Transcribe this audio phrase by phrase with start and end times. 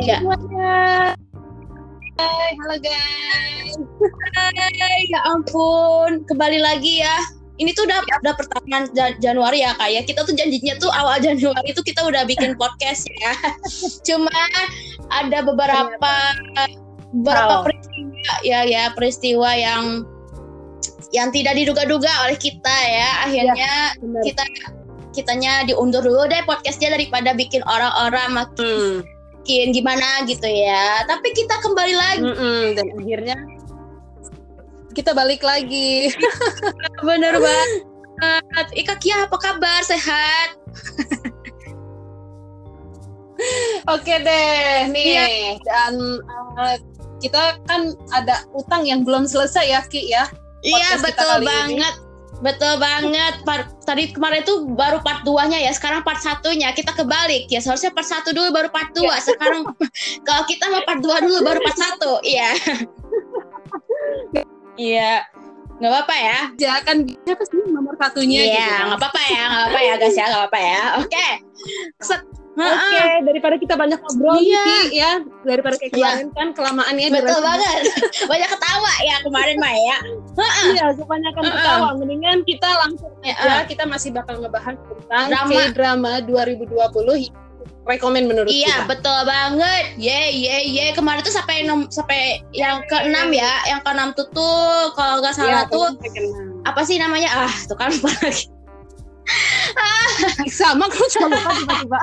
[0.00, 0.24] Ya.
[0.24, 1.12] semuanya.
[2.16, 3.72] Hai, halo guys.
[4.32, 7.16] Hai, ya ampun, kembali lagi ya.
[7.60, 10.00] Ini tuh udah udah pertengahan Jan- Januari ya kak ya.
[10.00, 13.36] Kita tuh janjinya tuh awal Januari itu kita udah bikin podcast ya.
[14.00, 14.32] Cuma
[15.12, 16.12] ada beberapa
[17.12, 17.64] beberapa Hal.
[17.68, 19.84] peristiwa ya ya peristiwa yang
[21.12, 23.28] yang tidak diduga-duga oleh kita ya.
[23.28, 24.22] Akhirnya Benar.
[24.24, 24.44] kita
[25.12, 29.11] kitanya diundur dulu deh podcastnya daripada bikin orang-orang makin Hmm.
[29.46, 31.02] Gimana gitu ya.
[31.06, 32.22] Tapi kita kembali lagi.
[32.22, 33.36] Mm-mm, dan akhirnya
[34.92, 36.12] kita balik lagi.
[37.06, 38.66] Bener banget.
[38.76, 39.80] Ika Kia apa kabar?
[39.82, 40.54] Sehat?
[43.90, 45.06] Oke deh, nih.
[45.18, 45.26] Iya.
[45.66, 46.22] Dan
[46.54, 46.76] uh,
[47.18, 50.30] kita kan ada utang yang belum selesai ya, Ki ya.
[50.62, 51.82] Iya Podcast betul kali ini.
[52.42, 53.38] Betul banget.
[53.46, 57.62] Part- tadi kemarin tuh baru part 2-nya ya, sekarang part satunya kita kebalik ya.
[57.62, 59.06] Seharusnya part 1 dulu baru part 2.
[59.22, 59.62] Sekarang
[60.26, 62.26] kalau kita mau part 2 dulu baru part 1.
[62.26, 62.50] Iya.
[64.74, 65.12] Iya.
[65.78, 66.38] Nggak apa-apa ya.
[66.62, 68.86] Ya kan apa sih nomor satunya Iya, gitu.
[68.86, 70.82] nggak apa-apa ya, nggak apa-apa ya guys ya, nggak apa-apa ya.
[71.02, 71.26] Oke.
[71.98, 73.24] Set- Oke, Heeh.
[73.24, 74.60] daripada kita banyak ngobrol Iya.
[74.62, 75.12] Ki, ya.
[75.40, 76.04] Daripada kayak Iya.
[76.04, 77.80] kemarin kan kelamaannya Betul durasi- banget.
[78.30, 79.98] Banyak ketawa ya kemarin mah ya.
[80.68, 81.54] Iya, kebanyakan Heeh.
[81.56, 81.88] ketawa.
[81.96, 85.52] Mendingan kita langsung Ya, ya, kita masih bakal ngebahas tentang Drama.
[85.64, 87.32] K-drama 2020
[87.82, 88.88] rekomen menurut Iya kita.
[88.90, 89.84] betul banget.
[89.96, 94.54] Ye ye ye kemarin tuh sampai nom, sampai yang keenam ya, yang keenam tuh tuh
[94.92, 95.88] kalau nggak salah Iya, tuh
[96.62, 97.32] apa sih namanya?
[97.32, 98.46] Ah tuh kan lupa lagi.
[100.58, 102.00] sama kalau cuma lupa tiba-tiba.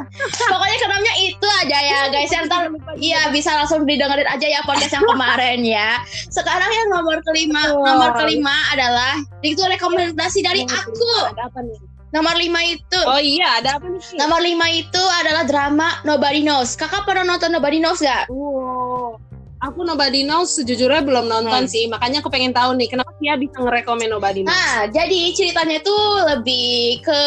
[0.50, 2.32] Pokoknya keenamnya itu aja ya guys.
[2.32, 2.62] Yang ntar
[2.98, 6.02] iya bisa langsung didengerin aja ya podcast yang kemarin ya.
[6.32, 7.86] Sekarang yang nomor kelima, Betul.
[7.86, 9.14] nomor kelima adalah
[9.46, 11.36] itu rekomendasi dari aku.
[11.36, 11.80] Ada apa nih?
[12.10, 13.00] Nomor lima itu.
[13.06, 14.02] Oh iya, ada apa nih?
[14.18, 16.74] Nomor lima itu adalah drama Nobody Knows.
[16.74, 18.26] Kakak pernah nonton Nobody Knows gak?
[18.34, 19.22] Wow.
[19.62, 21.70] Aku Nobody Knows sejujurnya belum nonton Hmm.
[21.70, 24.48] sih, makanya aku pengen tahu nih kenapa dia bisa ngerekomen Knows.
[24.48, 27.22] Nah, jadi ceritanya itu lebih ke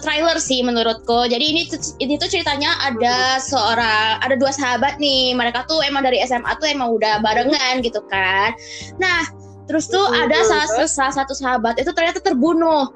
[0.00, 1.28] trailer sih menurutku.
[1.28, 5.36] Jadi ini tuh, ini tuh ceritanya ada seorang, ada dua sahabat nih.
[5.36, 8.56] Mereka tuh emang dari SMA tuh emang udah barengan gitu kan.
[8.96, 9.28] Nah,
[9.68, 12.88] terus tuh ada salah, salah satu sahabat itu ternyata terbunuh.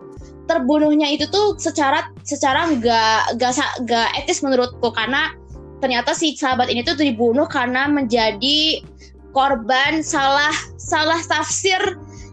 [0.48, 5.36] Terbunuhnya itu tuh secara secara nggak nggak etis menurutku karena
[5.78, 8.82] ternyata si sahabat ini tuh dibunuh karena menjadi
[9.30, 11.78] korban salah salah tafsir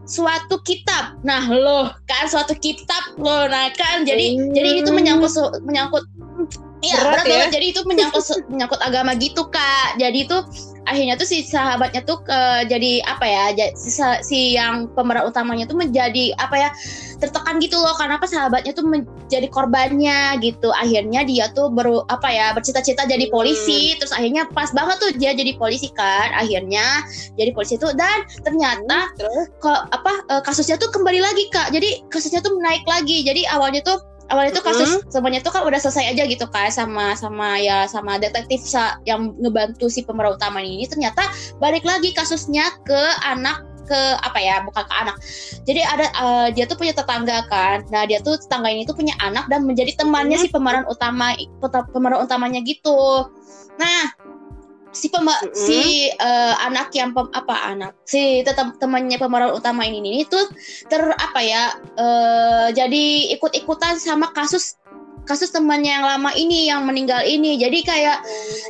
[0.08, 1.20] suatu kitab.
[1.22, 3.46] Nah, loh, kan suatu kitab loh.
[3.46, 4.56] Nah, kan jadi Hmm.
[4.56, 5.32] jadi itu menyangkut
[5.62, 6.08] menyangkut
[6.78, 7.30] Iya, Berat berat, ya.
[7.34, 7.50] banget.
[7.58, 8.24] Jadi itu menyangkut
[8.54, 9.98] menyangkut agama gitu, Kak.
[9.98, 10.38] Jadi itu
[10.88, 12.40] akhirnya tuh si sahabatnya tuh ke
[12.72, 13.44] jadi apa ya?
[13.76, 13.92] Si,
[14.24, 16.70] si yang pemeran utamanya tuh menjadi apa ya?
[17.18, 20.70] tertekan gitu loh karena apa sahabatnya tuh menjadi korbannya gitu.
[20.72, 22.56] Akhirnya dia tuh baru apa ya?
[22.56, 23.98] bercita-cita jadi polisi.
[24.00, 26.32] Terus akhirnya pas banget tuh dia jadi polisi kan.
[26.34, 27.04] Akhirnya
[27.36, 29.50] jadi polisi tuh dan ternyata Terus?
[29.60, 33.82] kok apa eh, kasusnya tuh kembali lagi kak jadi kasusnya tuh naik lagi jadi awalnya
[33.84, 33.98] tuh
[34.28, 38.20] awalnya tuh kasus semuanya tuh kan udah selesai aja gitu kan sama sama ya sama
[38.20, 40.84] detektif sa- yang ngebantu si pemeran utama ini.
[40.88, 41.24] Ternyata
[41.60, 45.16] balik lagi kasusnya ke anak ke apa ya bukan ke anak.
[45.64, 47.88] Jadi ada eh, dia tuh punya tetangga kan.
[47.88, 50.44] Nah dia tuh tetangga ini tuh punya anak dan menjadi temannya Hmm.
[50.44, 51.32] si pemeran utama
[51.96, 53.32] pemeran utamanya gitu.
[53.80, 54.12] Nah
[54.92, 55.54] si pema- Mm-mm.
[55.54, 57.94] si eh, anak yang pem- apa anak?
[58.08, 60.48] Si tetap temannya pemeran utama ini ini tuh
[60.88, 63.06] ter apa ya eh, jadi
[63.38, 64.78] ikut-ikutan sama kasus
[65.28, 67.60] kasus temannya yang lama ini yang meninggal ini.
[67.60, 68.24] Jadi kayak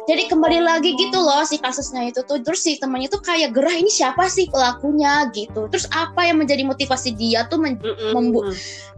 [0.10, 2.42] jadi kembali lagi gitu loh si kasusnya itu tuh.
[2.42, 5.30] Terus si temannya tuh kayak gerah ini siapa sih pelakunya?
[5.38, 5.70] gitu.
[5.70, 8.10] Terus apa yang menjadi motivasi dia tuh men- Mm-mm.
[8.10, 8.50] Membu-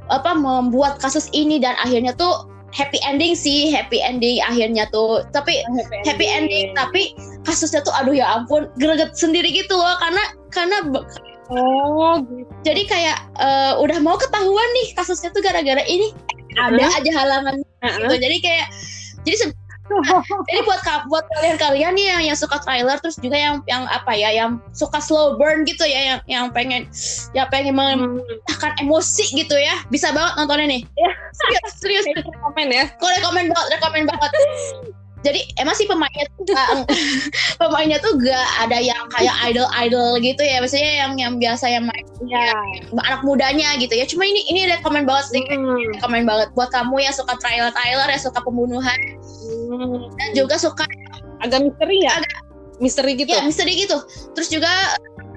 [0.09, 5.25] apa membuat kasus ini dan akhirnya tuh happy ending sih happy ending akhirnya tuh.
[5.34, 5.62] Tapi
[6.06, 6.74] happy ending.
[6.74, 7.13] tapi
[7.47, 9.96] kasusnya tuh aduh ya ampun greget sendiri gitu loh.
[10.00, 10.78] Karena karena
[11.50, 12.46] Oh, gitu.
[12.62, 16.13] jadi kayak eh, udah mau ketahuan nih kasusnya tuh gara-gara ini.
[16.62, 18.16] Ada aja halangan gitu.
[18.22, 18.67] Jadi kayak
[19.26, 19.49] jadi
[20.47, 24.30] jadi buat buat kalian-kalian nih yang yang suka trailer terus juga yang yang apa ya
[24.32, 26.86] yang suka slow burn gitu ya yang yang pengen
[27.34, 28.20] ya pengen Hmm.
[28.22, 31.12] mematahkan emosi gitu ya bisa banget nontonnya nih Ya.
[31.34, 32.06] serius serius
[32.44, 32.86] komen ya.
[32.97, 34.32] Kok rekomen banget, rekomen banget.
[35.20, 36.68] Jadi emang sih pemainnya tuh gak,
[37.59, 40.64] pemainnya tuh gak ada yang kayak idol-idol gitu ya.
[40.64, 42.56] Maksudnya yang yang biasa yang main Ya.
[43.03, 44.08] anak mudanya gitu ya.
[44.08, 45.44] Cuma ini ini rekomen banget sih.
[45.44, 45.76] Hmm.
[46.00, 48.96] Rekomen banget buat kamu yang suka trailer-trailer, yang suka pembunuhan
[49.69, 50.09] Hmm.
[50.17, 50.83] dan juga suka
[51.39, 52.13] Agak misteri ya?
[52.81, 53.29] Misteri gitu.
[53.31, 53.97] ya misteri gitu.
[54.33, 54.71] Terus juga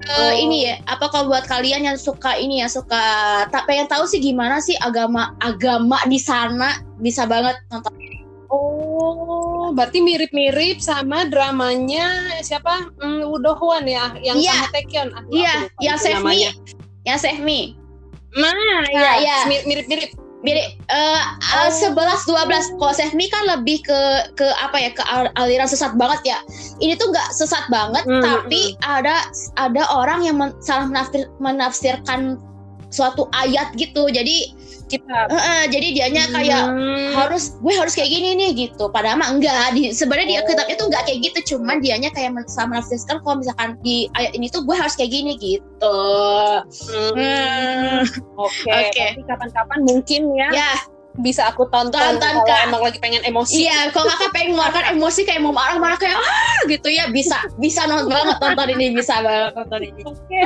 [0.03, 0.35] Oh.
[0.35, 2.99] ini ya, apa kalau buat kalian yang suka ini ya suka
[3.47, 7.95] tak pengen tahu sih gimana sih agama agama di sana bisa banget nonton.
[8.51, 12.91] Oh, berarti mirip-mirip sama dramanya siapa?
[12.99, 14.53] Hmm, Woo Do Hwan ya, yang Iya.
[14.53, 15.07] sama Taekyon.
[15.15, 16.11] Aku Iya, lupa yang Me.
[16.13, 16.49] namanya.
[17.03, 17.59] Yang Save Me.
[18.33, 19.37] Nah, Nah, iya, iya.
[19.47, 20.11] Mi- mirip-mirip.
[20.43, 21.23] Mirip eh
[21.55, 21.71] Oh.
[21.71, 22.75] 11 12.
[22.75, 23.99] Kalau Save Me kan lebih ke
[24.35, 24.91] ke apa ya?
[24.91, 26.37] ke al- aliran sesat banget ya.
[26.77, 29.23] Ini tuh nggak sesat banget, Hmm, tapi ada
[29.55, 32.35] ada orang yang men- salah menafsir, menafsirkan
[32.91, 34.11] suatu ayat gitu.
[34.11, 34.51] Jadi
[34.93, 35.19] Kita.
[35.25, 37.09] eh, eh, jadi dianya kayak Hmm.
[37.15, 40.45] harus gue harus kayak gini nih gitu padahal mah enggak di sebenarnya di Oh.
[40.45, 44.47] kitabnya tuh enggak kayak gitu cuman dianya kayak sama menafsirkan kalau misalkan di ayat ini
[44.47, 45.97] tuh gue harus kayak gini gitu
[46.85, 47.13] Hmm.
[47.13, 47.99] hmm.
[48.35, 48.93] Oke, Oke.
[48.93, 50.71] berarti kapan-kapan mungkin ya, ya
[51.15, 53.61] bisa aku tonton, Tonton, kalau emang lagi pengen emosi.
[53.61, 57.85] iya kalau kakak pengen mengeluarkan emosi kayak mau marah-marah kayak ah gitu ya bisa bisa
[57.85, 60.39] nonton banget nonton ini bisa banget nonton ini Oke.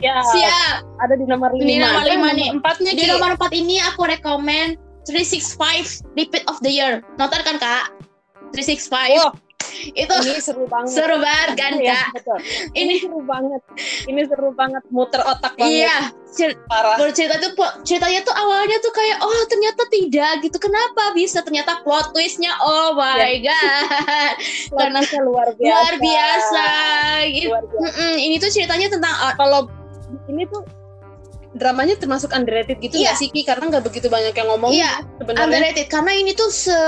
[0.00, 0.74] Ya, siap.
[1.00, 1.66] ada di nomor lima.
[1.66, 2.48] Di nomor Dan lima nih.
[2.54, 4.76] Empatnya di nomor 4 ini aku rekomen
[5.08, 7.00] 365 Repeat of the Year.
[7.16, 7.92] Nonton kan kak?
[8.52, 9.32] 365 Wah,
[9.90, 10.92] itu ini seru banget.
[10.92, 12.36] seru banget kan kak betul.
[12.70, 13.60] Ini ini seru banget.
[14.02, 15.72] Ini seru banget, muter otak banget.
[15.80, 15.96] iya
[16.28, 16.94] cer- Parah.
[16.94, 17.48] Baru cerita itu
[17.84, 22.92] ceritanya tuh awalnya tuh kayak oh ternyata tidak gitu kenapa bisa ternyata plot twistnya oh
[22.92, 24.34] my god
[24.78, 25.66] karena luar biasa.
[25.66, 26.66] luar biasa
[27.28, 27.48] gitu.
[27.48, 27.82] Luar biasa.
[27.82, 29.60] Mm-mm, ini tuh ceritanya tentang Kalau
[30.26, 30.62] ini tuh
[31.50, 33.10] dramanya termasuk underrated gitu Iya.
[33.10, 33.42] nggak sih Ki?
[33.42, 35.44] Karena nggak begitu banyak yang ngomong Iya, sebenarnya.
[35.44, 36.78] underrated karena ini tuh se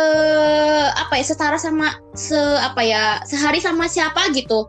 [0.89, 4.69] apa ya setara sama se apa ya sehari sama siapa gitu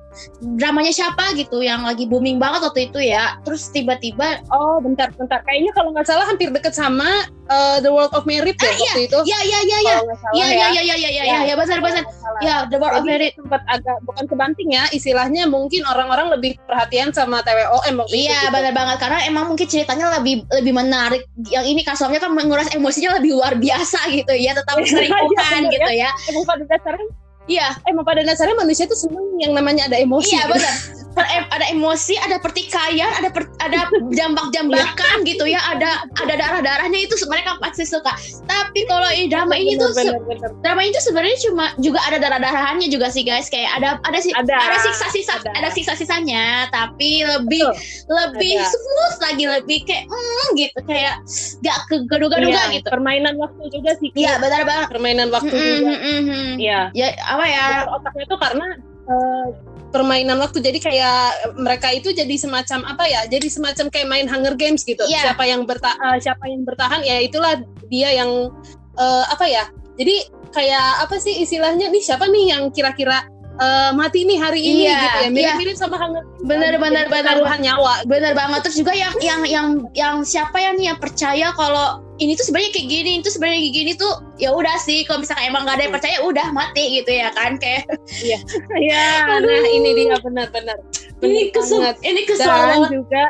[0.55, 5.41] dramanya siapa gitu yang lagi booming banget waktu itu ya terus tiba-tiba Oh, bentar, bentar.
[5.43, 7.09] Kayaknya kalau nggak salah hampir deket sama
[7.49, 9.19] uh, The World of Merit ya Ah, waktu itu.
[9.27, 9.97] ya ya ya ya ya
[10.31, 10.47] ya.
[10.55, 12.39] ya ya ya ya ya ya benar benar Kalau nggak salah.
[12.45, 16.55] ya The World of Jadi Merit sempat agak bukan kebanting ya, istilahnya mungkin orang-orang lebih
[16.63, 18.29] perhatian sama TWOM waktu itu.
[18.29, 18.53] Iya gitu.
[18.53, 21.21] benar banget karena emang mungkin ceritanya lebih lebih menarik.
[21.49, 25.91] Yang ini kasusnya kan menguras emosinya lebih luar biasa gitu ya, tetap Iya, bener gitu
[25.91, 26.09] ya.
[26.29, 27.07] Emang pada dasarnya,
[27.43, 30.31] Iya, emang pada dasarnya manusia itu senang yang namanya ada emosi.
[30.31, 30.55] iya gitu.
[30.55, 31.02] benar.
[31.15, 37.55] Ada emosi, ada pertikaian, ada per- ada jambak-jambakan gitu ya, ada ada darah-darahnya itu mereka
[37.61, 38.09] pasti suka.
[38.43, 42.17] Tapi kalau ini drama ini tuh Bener, bener, drama ini tuh sebenarnya cuma juga ada
[42.17, 43.47] darah-darahannya juga sih guys.
[43.47, 44.57] Kayak ada ada sih Ada.
[44.57, 45.49] ada siksa-sisa Ada.
[45.53, 47.61] ada siksa-sisanya, tapi lebih
[48.09, 48.69] lebih Ada.
[48.73, 51.15] smooth lagi lebih kayak mm, gitu kayak
[51.61, 52.87] gak kegaduh-gaduh Iya, gitu.
[52.89, 54.09] permainan waktu juga sih.
[54.17, 54.87] Iya benar banget.
[54.89, 55.93] Permainan waktu Mm, juga.
[55.93, 56.51] mm, mm, mm.
[56.57, 56.79] Iya.
[56.97, 57.65] Ya apa ya?
[57.93, 58.65] Otaknya tuh karena
[59.03, 59.47] eh,
[59.93, 60.59] permainan waktu.
[60.59, 65.05] Jadi kayak mereka itu jadi semacam apa ya jadi semacam kayak main Hunger Games gitu.
[65.05, 65.29] Iya.
[65.31, 68.49] siapa yang berta eh, siapa yang bertahan ya itulah dia yang
[68.97, 69.69] eh, apa ya.
[69.93, 73.29] Jadi kayak apa sih istilahnya nih siapa nih yang kira-kira
[73.61, 75.21] eh, mati nih hari ini Iya, gitu ya.
[75.21, 75.29] iya.
[75.29, 76.41] mirip-mirip sama Hunger Games.
[76.49, 77.25] Bener, Jadi bener, bener.
[77.37, 77.93] taruhan nyawa.
[78.09, 78.59] Benar banget.
[78.65, 82.71] Terus juga yang yang yang yang siapa yang nih yang percaya kalau ini tuh sebenarnya
[82.77, 85.83] kayak gini, itu sebenarnya kayak gini tuh ya udah sih kalau misalkan emang gak ada
[85.89, 87.89] yang percaya udah mati gitu ya kan kayak
[88.89, 90.77] ya nah ini dia benar-benar.
[91.23, 91.97] Ini kesel banget.
[92.03, 93.23] ini kesel dan juga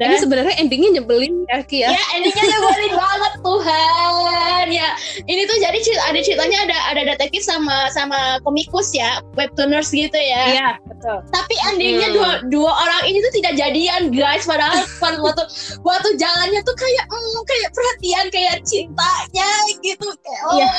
[0.00, 1.92] Dan- ini sebenarnya endingnya nyebelin ya Ki ya.
[1.92, 4.64] Ya endingnya nyebelin banget Tuhan.
[4.72, 4.88] Ya
[5.28, 5.76] ini tuh jadi
[6.08, 10.42] ada ceritanya ada ada detektif sama sama komikus ya webtooners gitu ya.
[10.56, 11.20] Iya betul.
[11.28, 12.16] Tapi endingnya Hmm.
[12.16, 14.48] dua dua orang ini tuh tidak jadian guys.
[14.48, 15.44] Padahal pada waktu
[15.84, 19.50] waktu jalannya tuh kayak mm, kayak perhatian kayak cintanya
[19.84, 20.08] gitu.
[20.24, 20.72] Kayak oh Iya,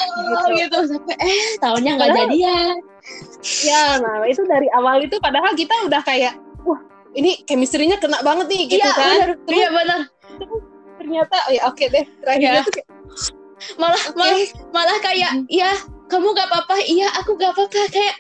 [0.66, 0.78] gitu.
[0.90, 2.76] sampai eh tahunnya nggak jadian.
[3.66, 6.78] Ya, nah itu dari awal itu padahal kita udah kayak, wah
[7.14, 9.00] ini chemistry-nya kena banget nih gitu iya kan.
[9.02, 10.00] benar Terus iya benar
[11.02, 12.06] ternyata, oh ya oke deh.
[12.22, 12.62] Terakhirnya Iya.
[12.62, 12.88] tuh kayak,
[13.76, 14.16] malah Oke.
[14.16, 14.38] malah
[14.70, 15.72] malah kayak ya
[16.08, 18.16] kamu gak apa-apa iya aku gak apa-apa kayak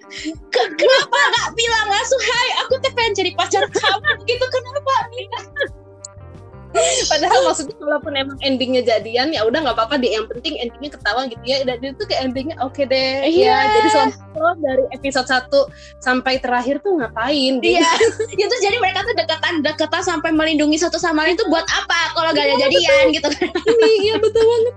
[0.49, 4.93] "Ke- kenapa gak bilang langsung hai aku tuh pengen jadi pacar kamu gitu kenapa
[7.11, 10.11] padahal maksudnya walaupun emang endingnya jadian ya udah nggak apa-apa deh.
[10.15, 11.57] Yang penting endingnya ketawa gitu ya.
[11.67, 13.27] Dan itu kayak endingnya oke deh.
[13.27, 13.51] Iya.
[13.51, 17.53] Ya, jadi selama selama dari episode 1 sampai terakhir tuh ngapain?
[17.59, 17.75] Gitu.
[17.75, 17.89] Iya,
[18.39, 22.15] ya terus jadi mereka tuh deketan deketan sampai melindungi satu sama lain itu buat apa
[22.15, 23.49] kalau gak ada jadian gitu kan?
[23.75, 24.75] Ini iya betul banget.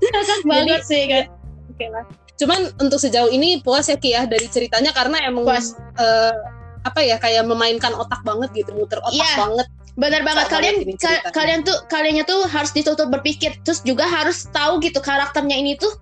[0.00, 1.24] Kakak banget sih kan.
[1.72, 2.04] Oke lah.
[2.40, 5.76] Cuman untuk sejauh ini puas ya Ki ya dari ceritanya karena emang Puas.
[6.00, 6.32] eh,
[6.80, 9.34] apa ya kayak memainkan otak banget gitu, muter otak Iya.
[9.36, 9.66] banget.
[9.94, 10.46] Bener banget.
[10.48, 14.96] Sama kalian ka- kalian tuh kaliannya tuh harus ditutup berpikir terus juga harus tahu gitu
[14.98, 15.92] karakternya ini tuh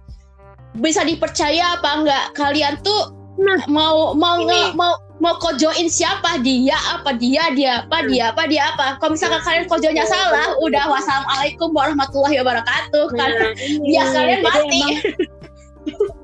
[0.77, 2.25] bisa dipercaya apa enggak.
[2.33, 4.51] Kalian tuh Nah, mau mau ini.
[4.51, 6.43] nge- mau mau kojoin siapa?
[6.43, 7.15] Dia apa?
[7.15, 8.03] Dia dia apa?
[8.03, 8.51] Dia apa?
[8.51, 8.99] Dia apa?
[8.99, 13.31] Kalau misalkan kalian kojonya Betul, salah udah wassalamualaikum warahmatullahi wabarakatuh kan.
[13.31, 13.51] Nah,
[13.87, 14.79] ya kalian mati.
[14.83, 15.03] emang-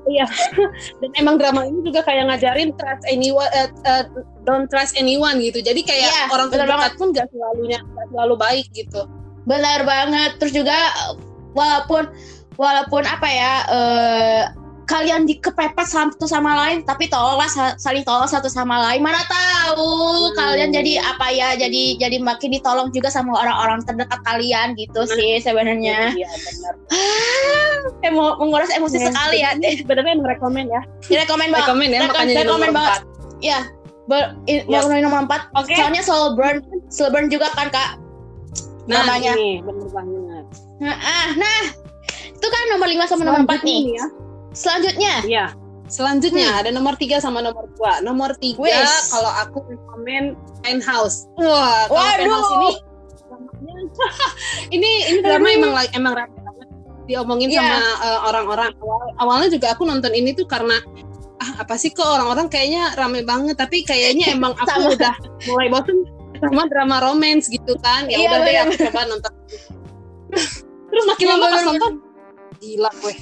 [0.05, 0.25] Iya.
[1.01, 4.03] Dan emang drama ini juga kayak ngajarin trust anyone, eh, eh,
[4.45, 5.61] don't trust anyone gitu.
[5.61, 9.09] Jadi kayak Iya, orang terdekat pun gak selalunya gak selalu baik gitu.
[9.49, 10.37] Benar banget.
[10.37, 10.77] Terus juga
[11.57, 12.09] walaupun
[12.55, 14.43] walaupun apa ya eh,
[14.85, 19.89] kalian dikepepet satu sama lain tapi tolonglah sa- saling tolong satu sama lain mana tahu
[20.25, 20.35] Hmm.
[20.35, 25.37] kalian jadi apa ya jadi jadi makin ditolong juga sama orang-orang terdekat kalian gitu sih
[25.39, 26.73] sebenarnya Iya, benar.
[28.01, 30.81] Emo, menguras emosi Ya, sekali ya Sebenarnya emang rekomen ya.
[31.07, 33.01] rekomen banget Rekomen ya, makanya di rekomen nomor banget.
[33.01, 33.43] 4.
[33.43, 33.59] ya
[34.05, 34.85] ber, Yes.
[35.01, 35.73] nomor 4 Oke.
[35.73, 37.97] soalnya slow burn slow burn juga kan kak
[38.85, 39.33] Nah, namanya.
[39.33, 40.45] ini bener banget.
[40.77, 41.61] nah, ah, nah
[42.27, 44.05] itu kan nomor 5 sama nomor 4 Selanjutnya nih ya.
[44.55, 45.45] Selanjutnya Iya.
[45.85, 48.01] Selanjutnya ada nomor 3 sama nomor 2.
[48.01, 49.13] Nomor 3 Wes.
[49.13, 50.33] kalau aku rekomen
[50.65, 51.29] penthouse.
[51.37, 52.17] Wah, kalau Waduh.
[52.17, 52.69] penthouse ini
[54.75, 56.67] ini ini drama emang emang rame banget
[57.05, 57.61] diomongin Iya.
[57.61, 60.81] sama uh, orang-orang awal awalnya juga aku nonton ini tuh karena
[61.37, 64.89] ah apa sih kok orang-orang kayaknya rame banget tapi kayaknya emang aku Sama.
[64.89, 65.13] udah
[65.45, 65.97] mulai bosen
[66.35, 68.63] sama drama romance gitu kan ya Iya, udah deh bener.
[68.63, 69.33] aku coba nonton
[70.89, 71.91] terus makin Iya, lama pas bener, nonton
[72.57, 73.13] gila gue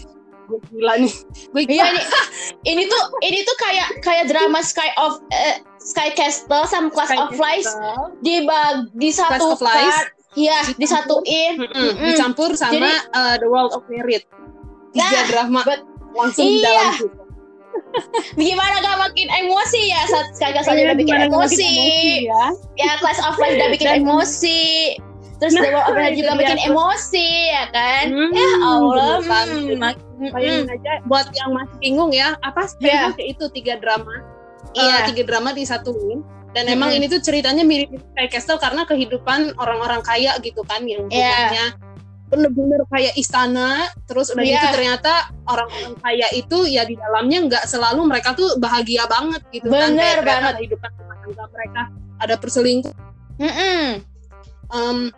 [0.44, 1.14] gue gila nih
[1.50, 2.02] gue Iya ini
[2.72, 7.20] ini tuh ini tuh kayak kayak drama Sky of eh, Sky Castle sama Class Sky
[7.22, 7.70] of Lies
[8.20, 9.74] di bag di Class satu of Lies.
[9.90, 11.62] part Iya, disatuin.
[11.62, 12.10] Mm-mm, Mm-mm.
[12.10, 14.26] dicampur sama Jadi- uh, The World of Merit
[14.90, 16.66] tiga Nah, drama bet- langsung Iya.
[16.66, 17.22] dalam situ.
[18.42, 21.70] Gimana gak makin emosi ya saat Sky Castle Iya, udah bikin nggak emosi.
[22.26, 22.44] ya.
[22.76, 24.62] Ya Class of Lies udah bikin Dan- emosi.
[25.44, 28.06] Terus Nah, of Merit itu juga bikin emosi ya kan.
[28.08, 29.16] Hmm, Ya Allah.
[29.20, 29.48] kan.
[29.50, 33.12] hmm, mak- Bayangin mm, aja buat yang masih bingung ya apa sih Iya.
[33.12, 34.24] kayak itu tiga drama
[34.72, 35.04] Iya.
[35.04, 36.98] Eh, tiga drama disatuin dan emang Mm-mm.
[36.98, 41.28] ini tuh ceritanya mirip-mirip kayak Castle karena kehidupan orang-orang kaya gitu kan yang Iya.
[41.28, 41.66] rumahnya
[42.26, 43.70] bener-bener kayak istana
[44.06, 44.56] terus udah Iya.
[44.56, 49.68] gitu ternyata orang-orang kaya itu ya di dalamnya nggak selalu mereka tuh bahagia banget gitu
[49.68, 50.54] kan Bener Kayak ternyata banget.
[50.56, 51.82] kehidupan rumah tangga mereka
[52.18, 52.96] ada perselingkuhan
[53.36, 53.86] Mm-mm.
[54.74, 55.14] Em,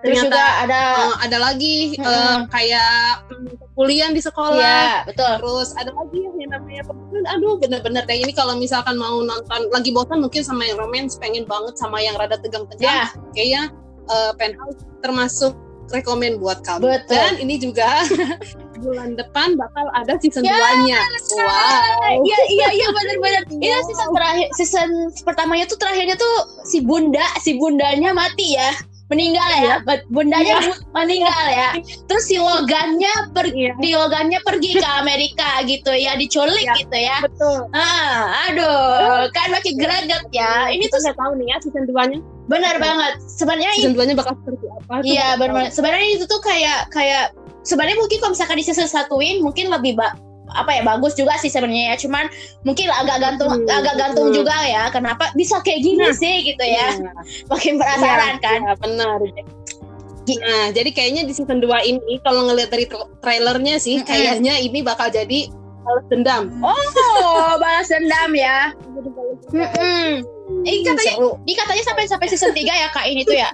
[0.00, 3.28] Terus ternyata juga ada eh, ada lagi eh, kayak
[3.76, 4.56] kuliah di sekolah.
[4.56, 5.32] Iya, betul.
[5.44, 9.92] terus ada lagi yang namanya perempuan aduh bener-bener deh ini kalau misalkan mau nonton lagi
[9.92, 12.80] bosan mungkin sama yang romance pengen banget sama yang rada tegang-tegang.
[12.80, 13.62] Ya, kayaknya
[14.08, 15.52] eh, penthouse termasuk
[15.92, 17.12] rekomen buat kamu Betul.
[17.12, 18.00] dan ini juga
[18.80, 21.00] bulan depan bakal ada season Ya, 2 nya
[21.36, 22.18] wow.
[22.18, 23.42] Iya iya iya benar-benar.
[23.54, 24.88] Ini season terakhir season
[25.22, 28.72] pertamanya tuh terakhirnya tuh si bunda si bundanya mati ya.
[29.06, 29.74] Meninggal ya.
[29.82, 31.74] Bet- bundanya bu- meninggal ya.
[32.06, 33.74] Terus si Logannya pergi Iya.
[33.76, 36.78] di Logannya pergi ke Amerika gitu ya diculik Iya.
[36.78, 37.16] gitu ya.
[37.18, 37.58] Betul.
[37.72, 39.26] Ah aduh.
[39.30, 40.70] Kan makin greget ya.
[40.70, 43.12] Ini kita tuh nggak tahu nih ya season 2 nya benar banget.
[43.26, 45.64] Sebenarnya season 2 nya bakal seperti apa Iya benar.
[45.70, 50.16] Sebenarnya itu tuh kayak kayak sebenarnya mungkin kalau misalkan di season satuin mungkin lebih ba-
[50.50, 51.96] apa ya bagus juga sih sebenarnya ya.
[51.96, 52.26] Cuman
[52.62, 54.42] mungkin agak gantung Hmm, agak gantung betul.
[54.42, 54.90] juga ya.
[54.90, 56.90] Kenapa bisa kayak gini Nah, sih gitu ya?
[56.90, 57.10] Iya.
[57.50, 58.58] Makin penasaran Iya, kan.
[58.60, 59.18] iya, benar.
[60.30, 64.06] Nah, jadi kayaknya di season 2 ini kalau ngelihat dari tra- trailernya sih Mm-mm.
[64.06, 65.50] kayaknya ini bakal jadi
[65.80, 66.50] balas dendam.
[66.60, 66.74] Oh,
[67.62, 68.70] balas dendam ya.
[69.50, 70.22] Mm-mm.
[70.62, 71.30] Eh, katanya- Seru.
[71.42, 73.50] Ini katanya sampai sampai season 3 ya Kak ini tuh ya.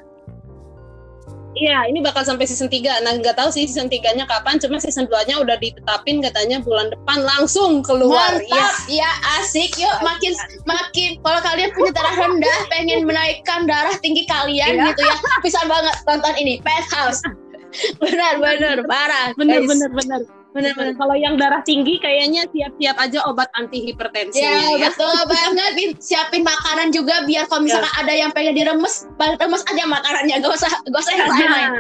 [1.57, 3.01] Iya, ini bakal sampai season 3.
[3.01, 7.25] Nah, nggak tahu sih season 3-nya kapan, cuma season 2-nya udah ditetapin katanya bulan depan
[7.25, 8.37] langsung keluar.
[8.37, 9.09] Mantap, ya
[9.41, 9.73] asik.
[9.81, 10.37] Yuk makin
[10.69, 14.93] makin kalau kalian punya darah rendah, pengen menaikkan darah tinggi kalian Iya.
[14.93, 17.25] gitu ya, bisa banget tonton ini Penthouse.
[18.05, 19.33] benar benar parah.
[19.37, 19.89] Bener, bener.
[19.97, 20.21] benar
[20.57, 20.73] benar.
[20.97, 24.89] Kalau yang darah tinggi kayaknya siap-siap aja obat anti hipertensi Ya, ya.
[24.89, 26.01] betul banget.
[26.01, 30.73] Siapin makanan juga biar kalau misalkan ada yang pengen diremes, remes aja makanannya, gak usah
[30.73, 31.71] gak usah yang lain-lain.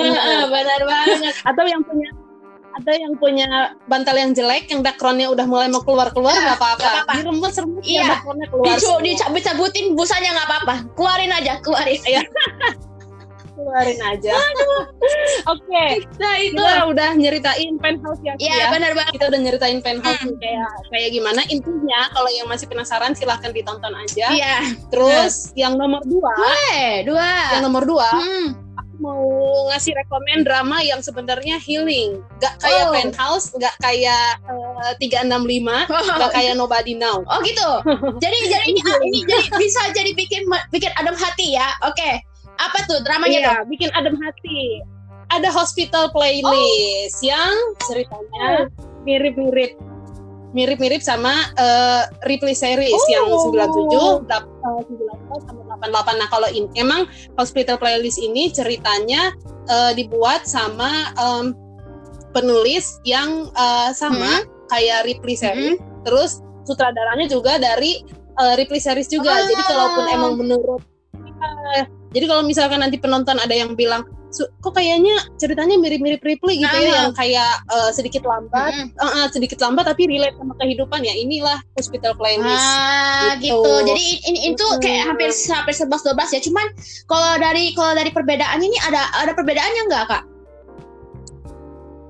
[0.00, 1.34] Nah, benar banget.
[1.52, 2.08] atau yang punya
[2.78, 3.48] atau yang punya
[3.90, 7.12] bantal yang jelek yang backgroundnya udah mulai mau keluar keluar Nah, nggak apa-apa nggak apa-apa.
[7.18, 7.98] diremes remes Iya.
[7.98, 10.74] ya backgroundnya keluar dicabut cabutin busanya nggak apa-apa.
[10.94, 11.98] Keluarin aja, keluarin.
[13.58, 14.38] Keluarin aja
[15.44, 15.84] oke
[16.16, 16.54] Nah itu.
[16.54, 19.12] kita udah nyeritain penthouse ya Iya ya benar banget.
[19.18, 20.38] kita udah nyeritain penthouse Hmm.
[20.38, 24.56] kayak kayak gimana intinya kalau yang masih penasaran silahkan ditonton aja Iya.
[24.88, 26.32] terus yang nomor dua
[26.70, 27.28] Eh, dua.
[27.52, 28.54] yang nomor dua Hmm.
[28.74, 29.26] aku mau
[29.68, 32.94] ngasih rekomen drama yang sebenarnya healing gak kayak Oh.
[32.94, 35.86] penthouse gak kayak eh, 365
[36.20, 37.68] gak kayak nobody now Oh gitu.
[38.22, 41.74] Jadi jadi ini ah, ini jadi bisa jadi bikin bikin adem hati ya.
[41.82, 42.22] Oke.
[42.58, 43.52] Apa tuh dramanya tuh?
[43.54, 44.82] Iya, bikin adem hati.
[45.28, 48.66] Ada hospital playlist yang ceritanya
[49.04, 49.76] mirip-mirip
[50.48, 53.52] mirip-mirip sama eh, Ripley series yang Oh.
[53.52, 56.16] 97, dap- eh, 98 sama 88.
[56.16, 57.04] Nah, kalau ini emang
[57.36, 59.36] hospital playlist ini ceritanya
[59.68, 61.52] eh, dibuat sama em,
[62.32, 65.76] penulis yang eh, sama kayak Ripley series.
[66.02, 68.00] Terus sutradaranya juga dari
[68.34, 69.36] eh, Ripley series juga.
[69.36, 69.44] Ah.
[69.44, 70.80] Jadi kalaupun emang menurut
[71.76, 74.04] eh, jadi kalau misalkan nanti penonton ada yang bilang
[74.60, 76.96] kok kayaknya ceritanya mirip-mirip Ripley gitu ya Ah.
[77.00, 78.92] yang kayak eh, sedikit lambat Mm-mm.
[78.92, 83.56] Eh, eh, sedikit lambat tapi relate sama kehidupan ya inilah hospital playlist Ah Gitu.
[83.56, 83.72] gitu.
[83.88, 84.84] Jadi ini itu Mm-mm.
[84.84, 86.40] kayak hampir hampir 11 12 ya.
[86.44, 86.66] Cuman
[87.08, 90.22] kalau dari kalau dari perbedaannya ini ada ada perbedaannya nggak kak?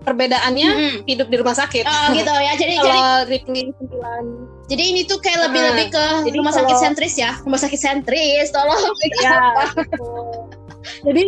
[0.01, 0.95] Perbedaannya Mm-mm.
[1.05, 2.53] hidup di rumah sakit Oh gitu ya.
[2.55, 6.53] Jadi jadi kalau Ripley 9 jadi ini tuh kayak lebih Ah, lebih ke jadi rumah
[6.53, 7.33] sakit kalau- sentris ya.
[7.41, 8.47] Rumah sakit sentris.
[8.51, 8.85] Tolong.
[9.25, 9.37] ya.
[11.01, 11.23] Jadi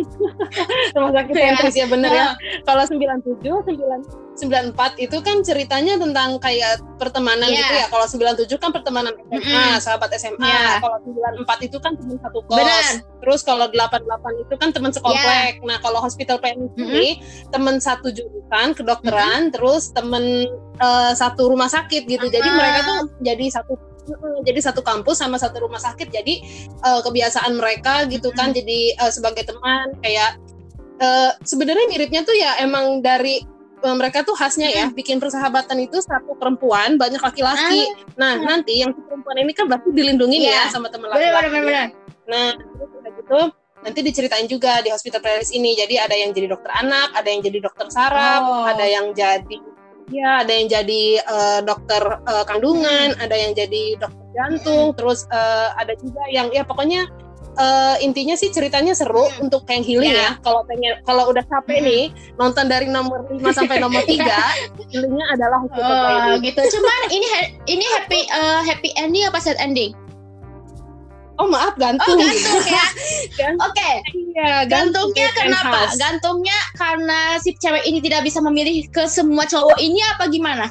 [0.95, 1.43] rumah sakit Ya.
[1.51, 2.33] sentris ya bener ya Ah.
[2.63, 7.59] kalau 97 9 94 itu kan ceritanya tentang kayak pertemanan Iya.
[7.59, 9.77] gitu ya kalau 97 kan pertemanan SMA Mm-mm.
[9.77, 10.79] sahabat SMA Iya.
[10.79, 12.83] kalau 94 itu kan teman satu kos Benar.
[13.19, 14.01] terus kalau 88
[14.39, 16.89] itu kan teman sekomplek nah kalau hospital planning Mm-mm.
[16.91, 17.09] ini
[17.49, 20.23] teman satu jurusan kedokteran terus teman
[20.79, 22.55] eh, satu rumah sakit gitu jadi Ah.
[22.55, 23.73] mereka tuh jadi satu
[24.41, 29.11] jadi satu kampus sama satu rumah sakit jadi eh, kebiasaan mereka gitu kan jadi eh,
[29.11, 30.41] sebagai teman kayak
[30.97, 33.45] eh, sebenarnya miripnya tuh ya emang dari
[33.81, 38.57] eh, mereka tuh khasnya ya bikin persahabatan itu satu perempuan banyak laki-laki nah Ah.
[38.57, 40.65] nanti yang perempuan ini kan berarti dilindungi Iya.
[40.67, 41.87] ya sama teman laki-laki benar.
[42.25, 42.47] nah
[43.17, 43.39] gitu
[43.81, 47.41] nanti diceritain juga di hospital playlist ini jadi ada yang jadi dokter anak ada yang
[47.41, 48.65] jadi dokter saraf Oh.
[48.69, 49.57] ada yang jadi
[50.11, 55.67] ya ada yang jadi eh, dokter eh, kandungan ada yang jadi dokter jantung terus eh,
[55.73, 57.07] ada juga yang ya pokoknya
[57.53, 59.43] eh, intinya sih ceritanya seru Hmm.
[59.43, 60.21] untuk yang healing Ya.
[60.21, 61.87] ya kalau pengen kalau udah capek Hmm.
[61.87, 62.03] nih
[62.35, 64.23] nonton dari nomor 5 sampai nomor 3
[64.87, 66.59] healingnya adalah Oh gitu.
[66.69, 69.91] Cuman ini ha- ini happy eh, happy ending apa sad ending?
[71.41, 72.85] Oh maaf Oh gantung gantung ya.
[73.33, 73.91] Gan- Oke.
[74.13, 75.65] iya, gantung Gantungnya kenapa?
[75.65, 75.97] penthouse.
[75.97, 80.69] Gantungnya karena si cewek ini tidak bisa memilih ke semua cowok ini apa gimana?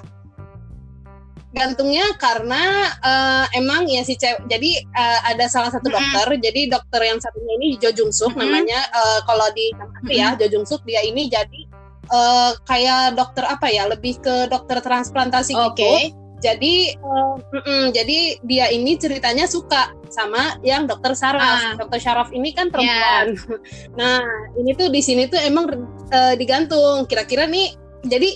[1.50, 2.62] gantungnya karena
[3.02, 7.58] eh, emang ya si cewek jadi eh, ada salah satu dokter jadi dokter yang satunya
[7.58, 8.46] ini Jo Jung Suk Mm-mm.
[8.46, 11.66] namanya eh, kalau di nama asli ya Jo Jung Suk dia ini jadi
[12.06, 15.74] eh, kayak dokter apa ya lebih ke dokter transplantasi Oke.
[15.74, 21.18] gitu jadi eh, mm-mm, jadi dia ini ceritanya suka sama yang dokter Ah.
[21.18, 23.36] saraf dokter saraf ini kan perempuan.
[24.00, 24.18] Nah
[24.56, 25.68] ini tuh di sini tuh emang
[26.08, 27.04] eh, digantung.
[27.04, 28.34] Kira-kira nih jadi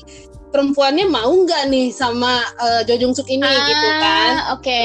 [0.48, 4.54] perempuannya mau nggak nih sama eh, Jo Jung Suk ini gitu kan?
[4.54, 4.82] Oke.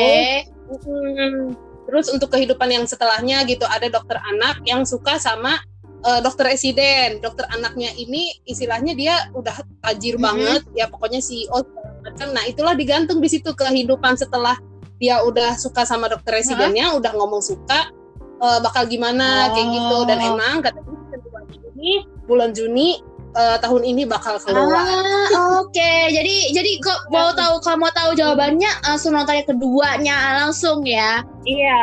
[0.69, 1.53] Mm,
[1.85, 5.57] terus untuk kehidupan yang setelahnya gitu ada dokter anak yang suka sama
[5.99, 9.51] eh, dokter residen dokter anaknya ini istilahnya dia udah
[9.83, 10.23] tajir Mhm.
[10.23, 10.61] banget.
[10.71, 11.59] Ya pokoknya CEO
[12.03, 14.55] macam nah itulah digantung di situ kehidupan setelah
[14.99, 17.91] dia udah suka sama dokter residennya udah ngomong suka
[18.39, 20.29] eh, bakal gimana kayak gitu dan Oh.
[20.35, 21.91] emang katanya keduanya ini
[22.27, 22.99] bulan Juni
[23.31, 24.83] eh, tahun ini bakal keluar
[25.29, 25.91] Ah, oke.
[26.09, 31.21] Jadi jadi kok mau tahu kalau mau tahu jawabannya langsung nonton yang keduanya langsung ya.
[31.43, 31.77] iya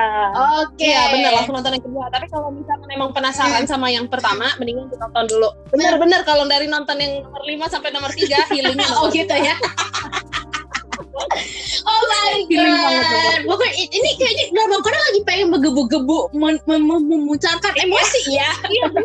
[0.63, 0.85] Oke.
[0.85, 2.05] Iya bener langsung nonton yang kedua.
[2.09, 5.49] Tapi kalau misalkan emang penasaran sama yang pertama, mendingan ditonton dulu.
[5.71, 9.55] Bener-bener kalau dari nonton yang nomor 5 sampai nomor 3 healingnya Oh gitu ya.
[11.87, 13.39] oh my god.
[13.67, 18.49] I- ini kayaknya drama Korea lagi pengen menggebu-gebu men- mem- mem- memunculkan emosi ya.
[18.67, 18.87] Iya.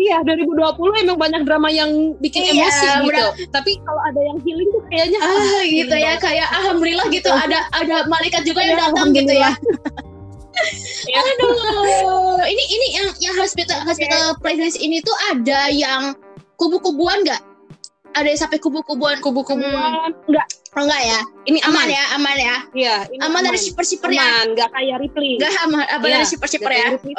[0.00, 0.56] Iya 2020
[0.98, 3.04] emang banyak drama yang bikin Iya, emosi gitu.
[3.06, 3.28] bener.
[3.52, 6.20] Tapi kalau ada yang healing tuh kayaknya Ah gitu ya banget.
[6.24, 9.50] kayak alhamdulillah gitu ada ada malaikat juga yang Iya, datang gitu ya.
[11.06, 11.20] Ya.
[11.30, 16.16] Aduh, ini ini yang yang hospital hospital playlist ini tuh ada yang
[16.56, 17.40] kubu-kubuan nggak?
[18.10, 19.20] Ada yang sampai kubu-kubuan?
[19.20, 21.20] kubu-kubuan enggak Oh, enggak ya?
[21.44, 22.56] ini Aman aman, ya, aman ya.
[22.70, 24.22] Iya, ini Aman dari shipper-shipper ya.
[24.22, 25.34] aman, enggak kayak Ripley.
[25.34, 26.90] Enggak aman, aman Iya, dari shipper-shipper nggak ya.
[26.94, 27.14] Ripley.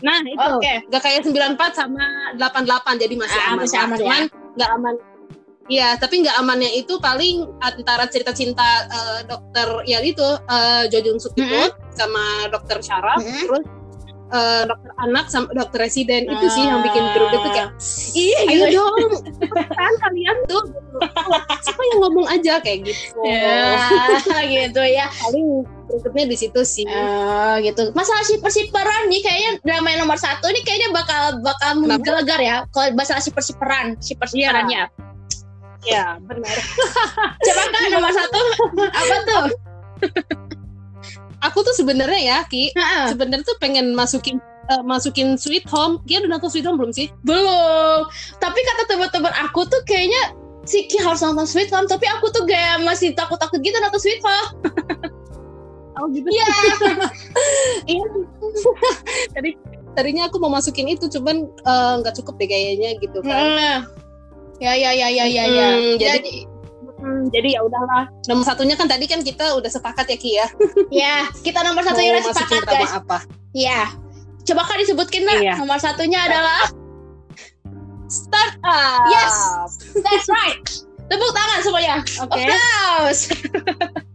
[0.00, 0.48] Nah, itu.
[0.56, 0.74] Oke.
[0.86, 3.58] Enggak kayak 94 sama 88 jadi masih Ah, aman.
[3.60, 3.84] masih lah.
[3.84, 4.02] aman ya.
[4.02, 4.22] Cuman
[4.54, 4.94] enggak aman.
[5.70, 10.98] Iya, tapi nggak amannya itu paling antara cerita cinta eh, dokter ya itu eh, Jo
[11.00, 11.70] Jung Suk itu Mm-mm.
[11.90, 12.18] sama
[12.50, 13.46] dokter Syaraf, Mm-mm.
[13.46, 13.64] terus
[14.30, 17.70] eh, dokter anak sama dokter residen itu sih yang bikin grup itu kayak
[18.10, 18.82] Iya ayo gitu.
[18.82, 19.14] dong
[19.70, 20.62] kan kalian tuh
[21.62, 23.78] siapa yang ngomong aja kayak gitu Ya,
[24.42, 25.06] gitu ya.
[25.22, 25.46] paling
[25.90, 27.90] berikutnya di situ sih Eh, gitu.
[27.92, 32.62] Masalah shipper-shipperan nih kayaknya drama yang nomor satu nih kayaknya bakal bakal menggelegar ya.
[32.70, 34.86] Kalau masalah shipper-shipperan, shipper-shipperannya.
[35.80, 36.52] ya benar
[37.48, 38.40] Coba kan nomor satu
[38.76, 39.44] apa tuh?
[41.40, 42.68] aku tuh sebenarnya ya Ki
[43.08, 44.36] sebenarnya tuh pengen masukin
[44.68, 48.04] eh, masukin Sweet Home Ki udah nonton Sweet Home belum sih Belum.
[48.36, 50.36] Tapi kata teman-teman aku tuh kayaknya
[50.68, 54.20] si Ki harus nonton Sweet Home, tapi aku tuh kayak masih takut-takut gitu nonton Sweet
[54.20, 54.48] Home.
[56.00, 56.48] oh gitu Iya.
[57.92, 58.04] iya
[59.30, 59.50] tadi
[59.92, 63.78] tadinya aku mau masukin itu cuman eh, nggak cukup deh kayaknya gitu kan Heeh.
[64.60, 65.68] Ya ya ya ya ya ya.
[65.70, 66.34] Hmm, jadi- Jadi
[67.00, 70.46] Hmm, jadi ya udahlah nomor satunya kan tadi kan kita udah sepakat ya Ki ya
[70.92, 72.92] ya kita nomor satu udah sepakat guys.
[72.92, 73.18] apa
[73.50, 73.88] Ya.
[74.40, 75.36] Coba kan disebutkan lah.
[75.38, 75.54] Iya.
[75.56, 76.68] Nomor satunya adalah
[78.04, 79.06] Startup.
[79.06, 79.36] Yes.
[79.96, 80.60] that's right.
[81.06, 81.96] Tepuk tangan semuanya.
[82.20, 82.42] Oke.
[82.44, 83.22] Applause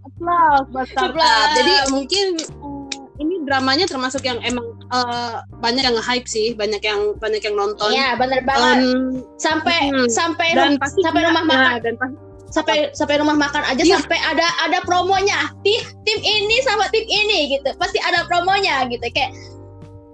[0.71, 1.15] buat startup.
[1.15, 1.53] Applause.
[1.57, 7.13] Jadi mungkin eh, ini dramanya termasuk yang emang eh, banyak yang nge-hype sih, banyak yang
[7.17, 7.89] banyak yang nonton.
[7.93, 8.77] Iya, bener banget.
[8.83, 10.07] Em, sampai hmm.
[10.09, 12.17] sampai dan pasti sampai rumah makan nah, dan pasti
[12.55, 13.99] sampai sampai rumah makan aja Iya.
[13.99, 19.03] sampai ada ada promonya tim tim ini sama tim ini gitu pasti ada promonya gitu
[19.11, 19.35] kayak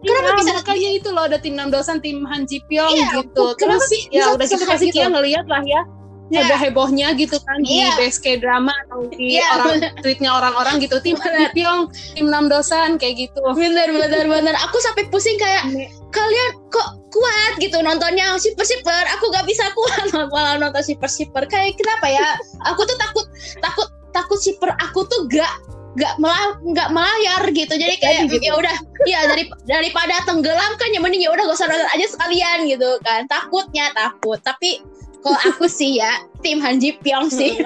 [0.02, 3.54] Kenapa Iya, bisa- makanya itu loh ada tim Namdosan, tim Han Ji Pyong Iya, gitu.
[3.54, 4.97] Terus sih ya udah se-hype pasti gitu?
[4.97, 5.86] Kia ngeliat lah ya
[6.32, 6.48] Iya.
[6.48, 8.00] heboh-hebohnya gitu kan di Iya.
[8.00, 10.98] BSK drama atau di Iya, orang tweetnya orang-orang gitu.
[11.04, 11.20] Tim
[11.56, 13.44] Pyong, tim Namdosan kayak gitu.
[13.52, 14.56] bener bener bener.
[14.63, 15.91] Aku sampai pusing kayak Iya.
[16.10, 17.52] kalian kok kuat?
[17.60, 17.78] gitu.
[17.84, 20.08] Nontonnya shipper shipper aku gak bisa kuat.
[20.34, 22.39] Malah nonton shipper shipper kayak kenapa ya?
[22.72, 23.28] Aku tuh takut
[23.60, 25.52] takut takut shipper aku tuh gak
[26.00, 27.76] gak melah nggak melayar gitu.
[27.76, 28.48] Jadi kayak gitu.
[28.48, 32.06] ya udah ya dari daripada tenggelam kan ya mending ya udah gak usah nonton aja
[32.08, 33.28] sekalian gitu kan.
[33.28, 34.39] Takutnya takut.
[34.39, 34.80] Tapi
[35.22, 37.58] kalau aku sih ya tim Han Ji Pyong sih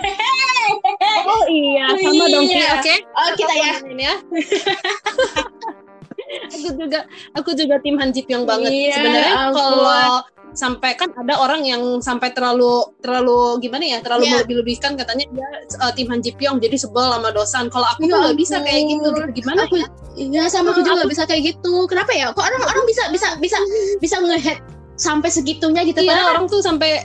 [1.26, 2.70] Oh iya, sama dong Ki, Iya.
[2.76, 2.96] oke?
[3.14, 4.14] oh kita ya ya.
[6.50, 7.00] aku juga
[7.34, 8.72] aku juga tim Han Ji Pyong banget.
[8.72, 9.56] Iya, Sebenarnya ampun.
[9.56, 10.10] kalau
[10.56, 14.34] sampai kan ada orang yang sampai terlalu terlalu gimana ya terlalu Iya.
[14.40, 18.16] melebih-lebihkan katanya dia uh, tim Han Ji Pyong jadi sebel sama dosan kalau aku Ya
[18.16, 21.44] nggak bisa kayak gitu gitu gimana aku ya iya sama aku juga nggak bisa kayak
[21.52, 23.60] gitu kenapa ya kok orang orang bisa bisa bisa
[24.00, 24.64] bisa ngehead
[24.96, 27.04] sampai segitunya gitu iya padahal orang tuh sampai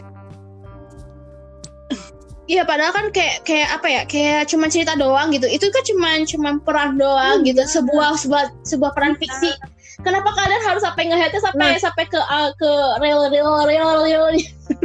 [2.50, 6.08] iya padahal kan kayak kayak apa ya kayak cuma cerita doang gitu itu kan cuma
[6.26, 7.54] cuma peran doang Iya.
[7.54, 9.54] gitu sebuah sebuah sebuah peran fiksi
[10.02, 11.78] kenapa kalian harus sampai ngeheadnya sampai Nah.
[11.78, 14.26] sampai ke uh, ke real real real real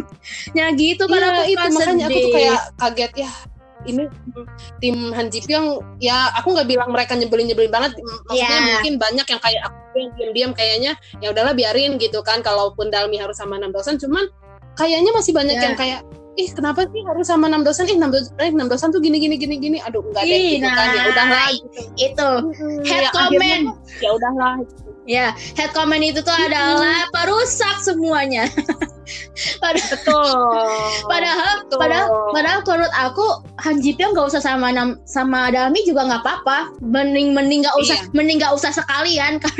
[0.55, 3.31] nya gitu kan Iya, aku itu kan makanya aku tuh kayak kaget ya
[3.85, 4.03] ini
[4.81, 8.65] tim Han Ji Pyong ya aku nggak bilang mereka nyebelin nyebelin banget maksudnya Iya.
[8.77, 13.17] mungkin banyak yang kayak aku yang diam-diam kayaknya ya udahlah biarin gitu kan kalaupun Dalmi
[13.17, 14.25] harus sama enam dosan cuman
[14.73, 15.65] kayaknya masih banyak Iya.
[15.65, 16.01] yang kayak
[16.35, 19.17] ih kenapa sih harus sama enam dosan ih enam dosan eh, enam dosan tuh gini
[19.17, 19.77] gini gini gini.
[19.81, 20.87] Aduh enggak deh gitu kan.
[20.87, 21.47] Ya nah, udahlah
[21.95, 22.29] itu.
[22.83, 23.63] Head Ya, comment.
[23.99, 24.53] ya udahlah
[25.05, 28.49] ya head comment itu tuh adalah perusak semuanya.
[29.61, 30.33] Betul.
[31.05, 31.77] padahal Betul.
[31.77, 33.25] padahal padahal menurut aku
[33.61, 36.73] Han Ji Pyong nggak usah sama nam, sama Dami juga nggak apa-apa.
[36.81, 38.11] Mending mending nggak usah Iya.
[38.11, 39.53] mending nggak usah sekalian kan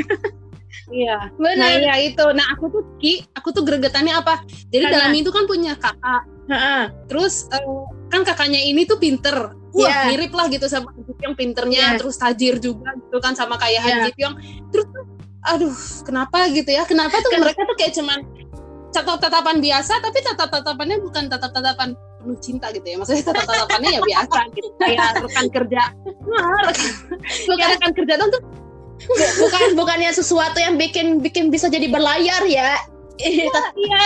[0.90, 1.30] iya.
[1.38, 1.56] Bener.
[1.58, 2.26] Nah iya itu.
[2.34, 4.42] Nah aku tuh Ki, aku tuh gregetannya apa?
[4.70, 6.22] Jadi Karena- Dalmi itu kan punya kakak.
[6.46, 6.82] Heeh.
[7.06, 7.62] Terus eh,
[8.08, 9.52] kan kakaknya ini tuh pinter.
[9.76, 10.00] Wah Iya.
[10.08, 11.84] mirip lah gitu sama Han Ji Pyong pinternya.
[11.94, 11.98] Iya.
[12.00, 14.04] Terus tajir juga gitu kan sama kayak Han Iya.
[14.08, 14.34] Ji Pyong.
[14.70, 14.86] Terus
[15.42, 16.82] aduh kenapa gitu ya?
[16.84, 18.18] Kenapa tuh Ken- mereka tuh kayak cuman
[18.90, 22.96] tatap-tatapan biasa tapi tatap-tatapannya bukan tatap-tatapan penuh cinta gitu ya.
[22.96, 24.68] Maksudnya tatap-tatapannya ya biasa gitu.
[24.80, 25.82] Kayak rekan kerja.
[25.92, 26.88] Rekan,
[27.44, 28.42] bukan kayak rekan kerja dong tuh
[29.36, 32.80] bukan bukannya sesuatu yang bikin bikin bisa jadi berlayar ya
[33.20, 33.44] iya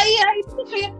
[0.03, 0.90] iya itu tuh kayak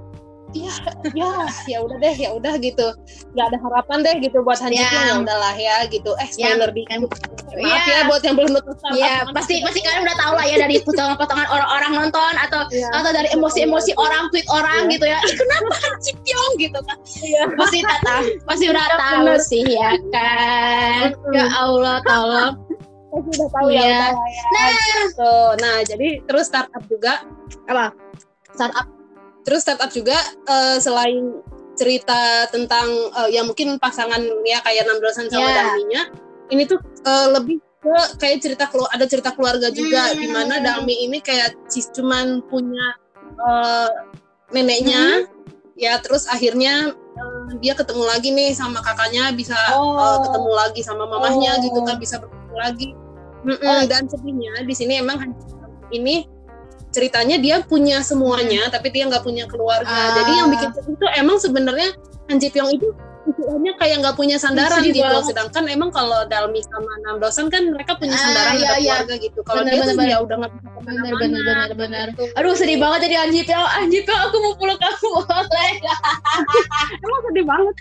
[0.55, 0.73] ya
[1.15, 1.31] ya
[1.67, 2.87] ya udah deh ya udah gitu.
[3.35, 4.91] Nggak ada harapan deh gitu buat Han Ji Ya.
[4.91, 6.11] Ya udahlah ya gitu.
[6.19, 7.07] Eh spoiler dikit.
[7.51, 7.83] Maaf Ya.
[7.87, 11.49] ya buat yang belum nonton ya pasti pasti kalian udah tahu lah ya dari potongan-potongan
[11.51, 12.89] orang-orang nonton atau Iya.
[12.95, 14.93] atau dari emosi-emosi orang tweet orang Iya.
[14.95, 15.19] gitu ya.
[15.19, 16.97] Ih, kenapa Han Ji Pyong gitu kan?
[17.21, 17.43] Iya.
[17.59, 21.05] pasti tahu pasti udah Iya, tahu sih ya kan.
[21.35, 22.55] Ya Allah tolong.
[23.11, 23.91] Pasti udah tahu ya Iya.
[23.91, 24.09] ya.
[24.55, 24.71] Nah.
[24.71, 25.35] Gitu.
[25.59, 27.27] nah jadi terus startup juga
[27.67, 27.91] apa?
[28.55, 28.87] Startup
[29.43, 31.41] terus startup juga eh, selain
[31.75, 35.55] cerita tentang eh, ya mungkin pasangan ya kayak enam dosan sama Ya.
[35.65, 36.03] Dalminya
[36.51, 40.21] ini tuh eh, lebih ke kayak cerita ada cerita keluarga juga Hmm.
[40.21, 42.87] di mana Dalmi ini kayak cuman punya
[43.41, 43.89] eh,
[44.51, 45.25] neneknya
[45.81, 49.97] ya terus akhirnya eh, dia ketemu lagi nih sama kakaknya bisa Oh.
[49.97, 51.63] eh, ketemu lagi sama mamahnya Oh.
[51.65, 52.89] gitu kan bisa bertemu lagi
[53.41, 53.83] Mm-mm, Oh.
[53.89, 55.33] dan sedihnya di sini emang
[55.91, 56.29] ini
[56.91, 60.15] ceritanya dia punya semuanya tapi dia nggak punya keluarga Ah.
[60.17, 61.89] jadi yang bikin sedih itu emang sebenarnya
[62.27, 62.89] Han Ji Pyong itu
[63.23, 65.29] istilahnya kayak nggak punya sandaran Sedih gitu banget.
[65.29, 68.95] sedangkan emang kalau Dalmi sama Nam Dosan kan mereka punya Ah, sandaran iya, ada iya.
[68.97, 70.09] keluarga gitu kalau dia bener, tuh bener.
[70.09, 72.23] ya udah nggak bisa bener ke mana-mana bener bener bener gitu.
[72.33, 75.71] aduh sedih banget jadi Anji Pyong Anji Pyong aku mau pulang kamu boleh
[77.05, 77.75] emang sedih banget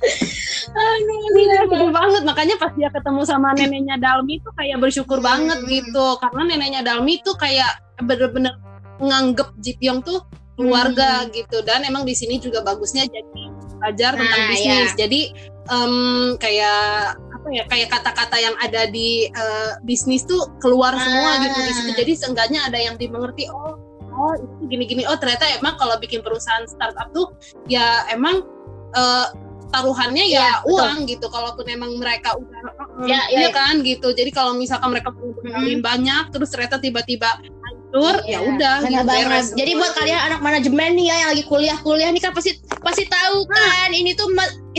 [0.69, 2.21] aduh Iya, sedih banget.
[2.21, 5.25] Makanya pas dia ketemu sama neneknya Dalmi tuh kayak bersyukur Hmm.
[5.25, 6.05] banget gitu.
[6.19, 8.53] Karena neneknya Dalmi tuh kayak bener-bener
[8.99, 10.21] nganggep Ji Pyong tuh
[10.53, 11.63] keluarga gitu.
[11.63, 13.43] Dan emang di sini juga bagusnya jadi
[13.79, 14.91] belajar tentang Nah, bisnis.
[14.93, 15.21] Jadi
[15.71, 15.95] em,
[16.35, 21.41] kayak apa ya kayak kata-kata yang ada di eh, bisnis tuh keluar semua Ah.
[21.47, 21.91] gitu di situ.
[21.95, 23.47] Jadi seenggaknya ada yang dimengerti.
[23.47, 23.79] Oh,
[24.11, 25.07] oh itu gini-gini.
[25.07, 27.31] Oh ternyata emang kalau bikin perusahaan startup tuh
[27.71, 28.43] ya emang
[28.91, 29.27] eh,
[29.69, 30.73] taruhannya ya, Iya, betul.
[30.75, 31.25] uang gitu.
[31.29, 32.57] Kalaupun emang mereka udah
[33.07, 33.49] Ya, ya, Iya ya.
[33.55, 34.11] kan gitu.
[34.11, 37.31] Jadi kalau misalkan mereka punya modalin banyak, terus ternyata tiba-tiba
[37.89, 39.43] struktur Iya, ya udah benar gitu, banget.
[39.57, 42.51] Jadi buat kalian anak manajemen nih ya yang lagi kuliah-kuliah nih kan pasti
[42.85, 44.29] pasti tahu kan ini tuh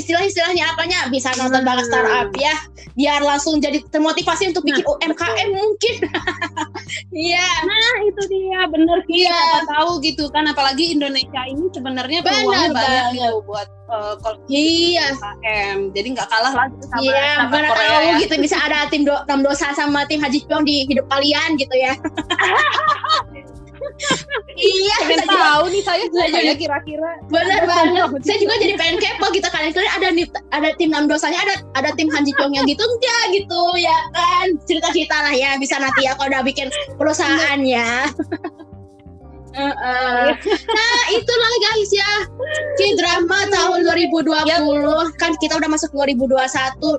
[0.00, 1.68] istilah-istilahnya apanya bisa nonton Hmm.
[1.68, 2.54] banget startup ya
[2.90, 5.94] biar langsung jadi termotivasi untuk bikin UMKM mungkin.
[7.10, 7.46] Iya.
[7.62, 12.70] Nah itu dia bener sih siapa tahu gitu kan apalagi Indonesia ini sebenarnya Benar peluangnya
[12.70, 15.06] banyak gitu buat uh, kalau Iya.
[15.14, 18.14] UMKM jadi nggak kalah lagi sama Iya, Korea tahu ya.
[18.22, 21.74] gitu bisa ada tim do, enam dosa sama tim Haji Pyong di hidup kalian gitu
[21.74, 21.94] ya.
[24.56, 27.10] iya, pengen saya juga- tahu nih saya Saya ya kira-kira.
[27.26, 28.08] Benar banget.
[28.22, 31.54] Saya juga jadi pengen kepo gitu kalian kalian ada nih ada tim enam dosanya ada
[31.74, 32.82] ada tim Haji Pyongnya gitu.
[32.82, 34.46] Enggak gitu ya kan?
[34.64, 37.88] Cerita-cerita lah ya bisa nanti ya kalau udah bikin perusahaannya.
[39.50, 40.26] Heeh.
[40.70, 42.10] nah itulah guys ya.
[42.78, 44.30] K-drama tahun 2020
[45.18, 46.38] kan kita udah masuk 2021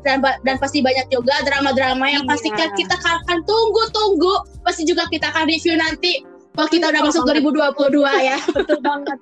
[0.04, 2.32] dan dan pasti banyak juga drama-drama yang Iya.
[2.36, 4.36] pasti kan kita akan tunggu-tunggu.
[4.68, 9.20] Pasti juga kita akan review nanti kalau kita udah masuk 2022 ya betul banget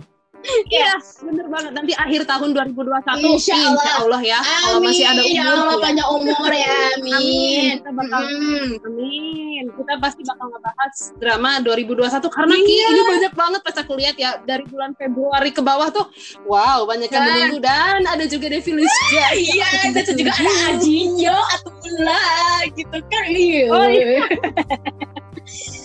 [0.71, 1.71] Iya, bener banget.
[1.75, 3.59] Nanti akhir tahun 2021, Insya
[3.99, 4.23] Allah.
[4.23, 4.39] ya.
[4.39, 5.83] Kalau masih ada umur, ya Allah ya.
[5.83, 7.11] panjang umur ya Amin.
[7.11, 8.71] amin Kita bakal Mm.
[8.87, 9.63] Amin.
[9.75, 12.87] Kita pasti bakal ngebahas drama 2021 karena Iya.
[12.87, 16.07] ini banyak banget pas aku lihat ya dari bulan Februari ke bawah tuh
[16.47, 17.35] wow banyak yang Kan.
[17.35, 19.25] menunggu dan ada juga Devi Lisja.
[19.35, 22.23] Iya, dan juga ada Ajinyo atau Pula
[22.71, 23.23] gitu kan.
[23.27, 23.63] Iya.
[23.67, 24.23] Oh, iya.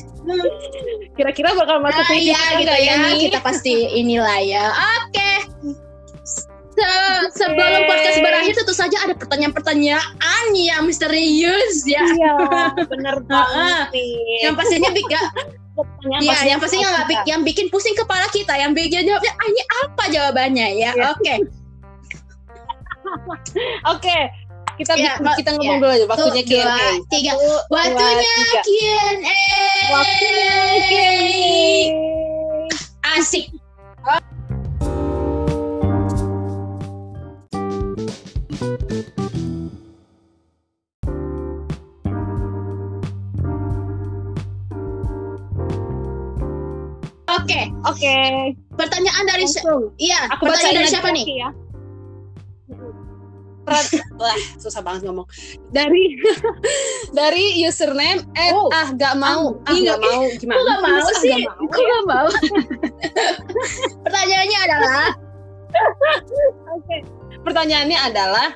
[1.14, 2.94] Kira-kira bakal masuk Ah, ke iya gitu ya.
[2.98, 3.16] nih?
[3.28, 4.64] Kita pasti inilah ya.
[4.72, 5.30] Oke.
[6.74, 12.02] Se- sebelum podcast berakhir tentu saja ada pertanyaan-pertanyaan yang misterius ya.
[12.02, 12.34] Iya,
[12.90, 13.86] bener banget.
[14.42, 15.18] Yang pastinya bikin
[15.74, 19.46] Pertanyaan Iya, yang pastinya nggak bikin, yang bikin pusing kepala kita, yang bikin jawabnya, ah,
[19.50, 20.90] ini apa jawabannya ya?
[20.94, 21.10] Iya.
[21.10, 21.34] Oke,
[23.92, 24.16] Oke,
[24.74, 25.58] kita bikin- kita iya.
[25.58, 26.88] ngomong dulu aja waktunya Tuh, dua, Q&A.
[27.08, 27.32] tiga.
[27.70, 28.60] Waktunya.
[28.66, 29.40] Q&A.
[29.90, 30.52] Waktunya
[30.90, 31.52] Q&A.
[33.14, 33.44] Asik.
[47.24, 48.14] Oke, Oke,
[48.78, 49.90] pertanyaan dari langsung.
[49.98, 51.24] iya, Aku pertanyaan dari siapa nih?
[51.34, 51.48] Ya.
[54.14, 55.24] Wah, susah banget ngomong.
[55.70, 56.20] Dari
[57.18, 58.68] dari username at Oh.
[58.70, 60.56] ah gak mau, ah Iya, gak mau gimana?
[60.56, 61.32] Kok gak mau sih?
[61.32, 61.64] gak mau?
[61.66, 62.26] Kok gak mau?
[64.04, 65.06] Pertanyaannya adalah,
[66.70, 66.96] Oke.
[67.42, 68.48] Pertanyaannya adalah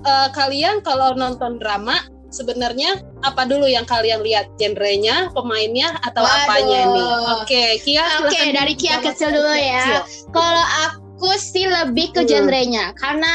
[0.00, 6.34] eh, kalian kalau nonton drama sebenarnya apa dulu yang kalian lihat genrenya, pemainnya atau Waduh.
[6.44, 7.10] apanya nih?
[7.38, 8.02] Oke, Kia.
[8.18, 10.02] Oke, silakan dari Kia kecil dulu ya.
[10.30, 12.28] Kalau aku sih lebih ke Hmm.
[12.28, 13.34] genrenya karena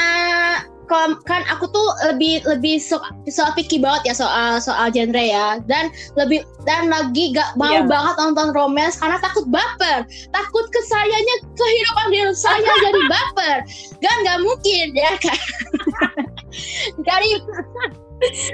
[1.30, 2.98] kan aku tuh lebih lebih so,
[3.30, 5.62] soal picky banget ya soal soal genre ya.
[5.70, 7.86] Dan lebih dan lagi gak mau Iya.
[7.86, 10.04] banget nonton romance karena takut baper.
[10.34, 13.58] Takut ke sayanya kehidupan diri saya jadi baper.
[14.02, 15.40] Kan nggak mungkin ya kan?
[17.08, 17.30] Dari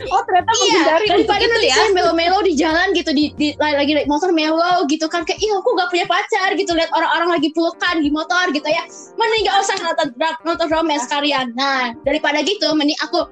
[0.08, 1.76] Oh, ternyata Iya, menghindari daripada itu nanti ya.
[1.76, 5.26] saya melo-melo di jalan gitu di, di lagi naik motor melo gitu kan.
[5.26, 6.72] Kayak ih aku gak punya pacar gitu.
[6.72, 8.84] Lihat orang-orang lagi pelukan di motor gitu ya.
[9.16, 10.08] Mending gak usah nonton
[10.44, 13.26] nonton romance kalian nah daripada gitu mending aku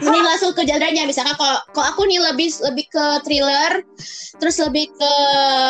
[0.00, 3.84] mending langsung ke genrenya misalkan kalau kalau aku nih lebih lebih ke thriller
[4.38, 5.12] terus lebih ke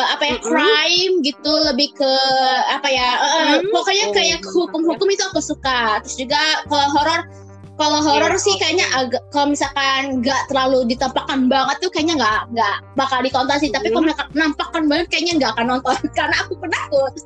[0.07, 0.47] apa ya Mm-mm.
[0.47, 2.11] crime gitu lebih ke
[2.71, 3.67] apa ya eh, Hmm.
[3.69, 5.99] pokoknya Oh, kayak hukum-hukum itu aku suka.
[6.05, 7.19] Terus juga kalau horor
[7.81, 8.59] kalau horor Iya, sih oke.
[8.61, 13.73] kayaknya agak kalau misalkan nggak terlalu ditampakkan banget tuh kayaknya nggak nggak bakal ditonton sih
[13.73, 14.29] tapi kalau Hmm.
[14.37, 17.13] nampakkan banget kayaknya nggak akan nonton karena aku penakut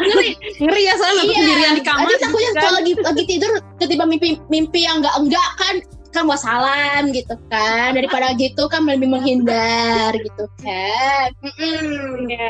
[0.00, 2.08] ngeri Ngeri ya soalnya iya sendirian di kamar.
[2.08, 2.56] Aduh, takutnya kan.
[2.58, 5.74] kalau lagi lagi tidur tiba mimpi mimpi yang enggak enggak kan
[6.10, 12.26] kan wassalam gitu kan daripada gitu kan lebih menghindar gitu kan Mm-mm.
[12.26, 12.48] Iya.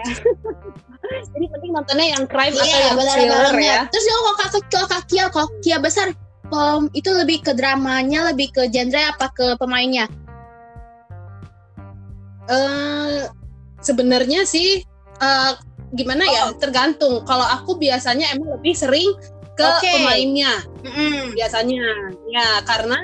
[1.32, 3.80] Jadi penting nontonnya yang crime atau iya yang benar thriller banget ya.
[3.88, 4.86] terus kalau kakak kalau
[5.32, 6.08] kalau kia besar
[6.50, 10.06] um, itu lebih ke dramanya lebih ke genre apa ke pemainnya
[12.50, 13.22] Eh
[13.78, 14.82] sebenarnya sih
[15.20, 15.52] eh,
[15.94, 16.58] gimana ya Oh.
[16.58, 17.22] tergantung.
[17.22, 19.06] Kalau aku biasanya emang lebih sering
[19.54, 19.90] ke Oke.
[19.90, 21.30] pemainnya Mm-mm.
[21.32, 21.78] biasanya.
[22.28, 22.98] Ya karena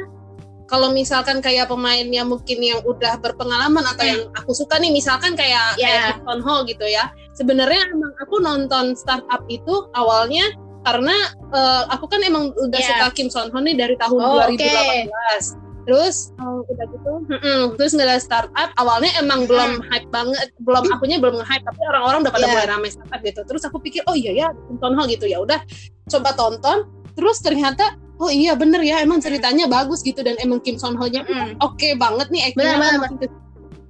[0.67, 4.11] kalau misalkan kayak pemainnya mungkin yang udah berpengalaman atau Hmm.
[4.11, 6.11] yang aku suka nih misalkan kayak Ya.
[6.19, 7.07] kayak Ho gitu ya.
[7.37, 10.49] Sebenarnya emang aku nonton startup itu awalnya
[10.83, 11.13] karena
[11.49, 12.89] eh, aku kan emang udah Ya.
[12.91, 15.63] suka Kim Son Ho nih dari tahun Oh, 2018.
[15.85, 21.19] Terus eh, udah gitu, mm-mm, terus ngeliat startup awalnya emang belum hype banget, belum akunya
[21.19, 22.53] belum nge-hype tapi orang-orang udah pada Iya.
[22.53, 23.41] mulai ramai startup gitu.
[23.45, 25.61] Terus aku pikir oh iya ya Kim Son Ho gitu ya udah
[26.09, 26.79] coba tonton.
[27.13, 27.85] Terus ternyata
[28.17, 31.61] oh iya bener ya emang ceritanya bagus gitu dan emang Kim Son Ho-nya Mm-mm.
[31.61, 32.79] oke banget nih actingnya.
[32.79, 33.29] benar,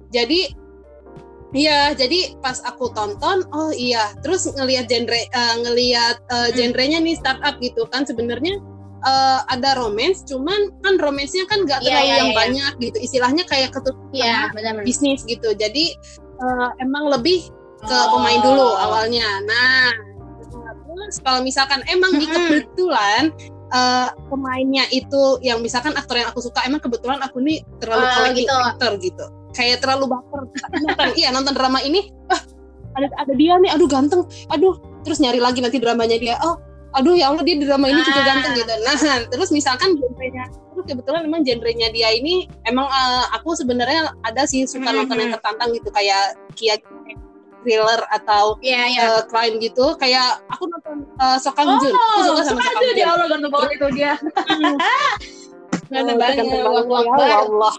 [0.07, 0.39] Jadi
[1.57, 7.17] Iya, jadi pas aku tonton, oh iya, terus ngelihat genre, uh, ngelihat uh, genrenya nih
[7.17, 8.61] startup gitu kan sebenarnya
[9.01, 12.37] uh, ada romance, cuman kan romansnya kan nggak Iya, terlalu iya, yang iya.
[12.37, 14.85] banyak gitu, istilahnya kayak ketutup Iya, benar-benar.
[14.85, 15.49] bisnis gitu.
[15.57, 15.97] Jadi
[16.37, 17.49] uh, emang lebih
[17.81, 18.21] ke Oh.
[18.21, 19.41] pemain dulu awalnya.
[19.49, 19.89] Nah,
[20.37, 22.37] terus kalau misalkan emang nih Mm-mm.
[22.69, 23.23] kebetulan
[23.73, 28.13] uh, pemainnya itu yang misalkan aktor yang aku suka emang kebetulan aku nih terlalu Oh,
[28.13, 28.57] collecting gitu.
[28.61, 29.25] aktor gitu.
[29.57, 30.41] Kayak terlalu baper
[30.77, 32.41] nonton iya nonton drama ini ah
[32.93, 36.61] ada ada dia nih aduh ganteng aduh terus nyari lagi nanti dramanya dia oh
[36.93, 38.27] aduh ya Allah dia di drama ini juga Ah.
[38.27, 38.95] ganteng gitu nah
[39.27, 44.65] terus misalkan genrenya terus kebetulan memang genrenya dia ini emang uh, aku sebenarnya ada sih
[44.65, 44.95] suka Mhm.
[44.95, 46.77] nonton yang tertantang gitu kayak kia
[47.59, 49.01] thriller atau Iya, iya.
[49.11, 53.07] uh, crime gitu kayak aku nonton uh, Sokang Jun aku suka sama Sokang Jun dia
[53.07, 54.13] Allah ganteng banget itu dia.
[55.87, 56.45] Ganteng Oh, banget,
[56.87, 57.37] wak, ya.
[57.41, 57.73] Allah.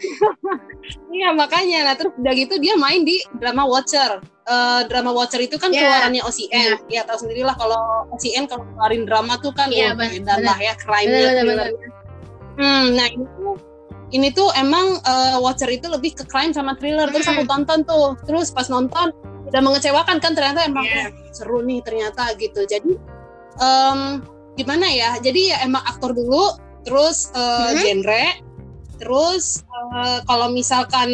[1.10, 4.18] Iya makanya, nah terus udah gitu dia main di drama Watcher.
[4.42, 5.84] Eh, drama Watcher itu kan Iya.
[5.84, 6.70] keluarannya OCN.
[6.88, 10.46] Ya tahu sendirilah kalau OCN kalau keluarin drama tuh kan Iya, ben- edan bener.
[10.46, 11.28] lah ya crime-nya.
[12.56, 13.52] Hmm, nah ini tuh
[14.10, 17.06] ini tuh emang eh, Watcher itu lebih ke crime sama thriller.
[17.08, 17.50] Terus aku Hmm.
[17.62, 18.18] tonton tuh.
[18.24, 19.12] Terus pas nonton
[19.46, 21.10] udah mengecewakan kan ternyata emang Iya.
[21.10, 22.64] "Wah, seru nih ternyata gitu.
[22.64, 22.96] Jadi
[23.58, 24.22] em,
[24.56, 25.18] gimana ya?
[25.18, 27.78] Jadi ya emang aktor dulu, terus eh, Mhm.
[27.78, 28.24] genre,
[29.00, 31.08] terus eh, kalau misalkan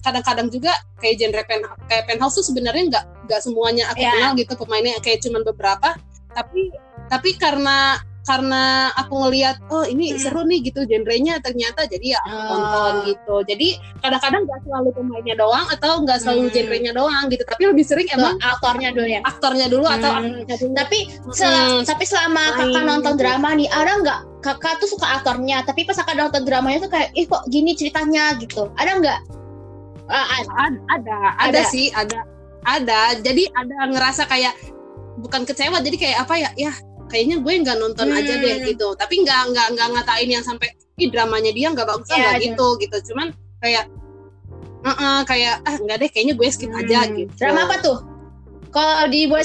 [0.00, 4.12] kadang-kadang juga kayak genre pen kayak penthouse tuh sebenarnya nggak nggak semuanya aku Iya.
[4.14, 5.96] kenal gitu pemainnya kayak cuman beberapa
[6.30, 6.72] tapi
[7.06, 10.20] tapi karena karena aku ngelihat oh ini Hmm.
[10.20, 12.46] seru nih gitu genrenya ternyata jadi ya aku Oh.
[12.46, 16.52] tonton gitu jadi kadang-kadang nggak selalu pemainnya doang atau nggak selalu Hmm.
[16.54, 19.20] genrenya doang gitu tapi lebih sering Tuh, emang aktornya dulu ya.
[19.24, 20.20] aktornya dulu atau Hmm.
[20.36, 20.98] aktornya dulu Tapi
[21.32, 21.82] sel- Hmm.
[21.82, 26.16] tapi selama kakak nonton drama nih, ada nggak kakak tuh suka aktornya, tapi pas kakak
[26.16, 28.72] nonton dramanya tuh kayak, ih kok gini ceritanya gitu.
[28.76, 29.20] Ada nggak?
[30.10, 31.62] Ad- ada, ada Ada.
[31.70, 32.24] sih, ada,
[32.66, 33.14] ada.
[33.20, 34.56] Jadi ada ngerasa kayak
[35.22, 36.50] bukan kecewa, jadi kayak apa ya?
[36.58, 36.72] Ya
[37.06, 38.18] kayaknya gue nggak nonton Hmm.
[38.18, 38.96] aja deh gitu.
[38.98, 42.66] Tapi nggak nggak nggak ngatain yang sampai ih dramanya dia nggak bagus Iya, nggak gitu
[42.82, 42.96] gitu.
[43.12, 43.30] Cuman
[43.62, 43.86] kayak
[44.80, 47.14] "Eh-eh," kayak ah nggak deh, kayaknya gue skip aja Hmm.
[47.20, 47.32] gitu.
[47.38, 47.98] Drama apa tuh?
[48.70, 49.44] Kalau di boleh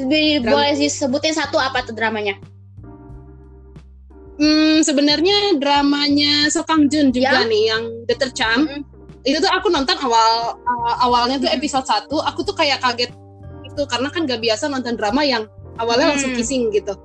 [0.00, 2.38] di boleh disebutin satu apa tuh dramanya?
[4.40, 7.46] Hmm, sebenarnya dramanya Sokang Jun juga Ya.
[7.46, 8.60] nih yang The Third Charm.
[8.64, 8.82] Mm-mm.
[9.20, 13.12] Itu tuh aku nonton awal uh, awalnya tuh episode 1, aku tuh kayak kaget
[13.68, 15.44] itu karena kan gak biasa nonton drama yang
[15.76, 16.40] awalnya langsung Hmm.
[16.40, 16.96] kissing gitu.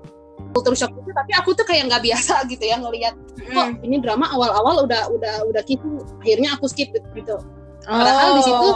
[0.55, 3.11] Culture shock gitu, tapi aku tuh kayak nggak biasa gitu ya ngelihat
[3.51, 3.83] kok Hmm.
[3.83, 7.35] ini drama awal-awal udah udah udah kissing, akhirnya aku skip gitu.
[7.83, 8.67] Padahal di situ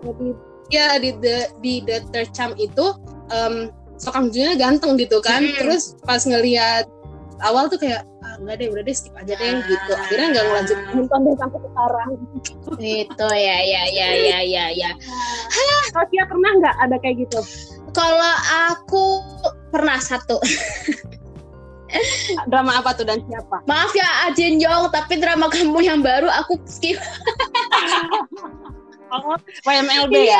[0.00, 0.28] di,
[0.72, 2.96] ya di the di the third charm itu
[3.28, 3.68] um,
[4.00, 5.44] Sokang Junnya ganteng gitu kan.
[5.44, 5.52] Hmm.
[5.60, 6.88] Terus pas ngelihat
[7.40, 9.62] awal tuh kayak ah, enggak deh udah deh skip aja deh Ah.
[9.64, 9.92] gitu.
[9.92, 12.08] Akhirnya nggak ngelanjut nonton deh sampai sekarang.
[12.78, 14.90] Itu ya ya ya ya ya ya.
[15.90, 17.40] Kalau Tia pernah nggak ada kayak gitu?
[17.90, 18.34] Kalau
[18.70, 19.04] aku
[19.68, 20.38] pernah satu.
[22.46, 23.66] Drama apa tuh dan siapa?
[23.66, 26.94] Maaf ya Ajin Yong, tapi drama kamu yang baru aku skip.
[29.10, 29.34] Oh,
[29.66, 30.38] YMLB Iya.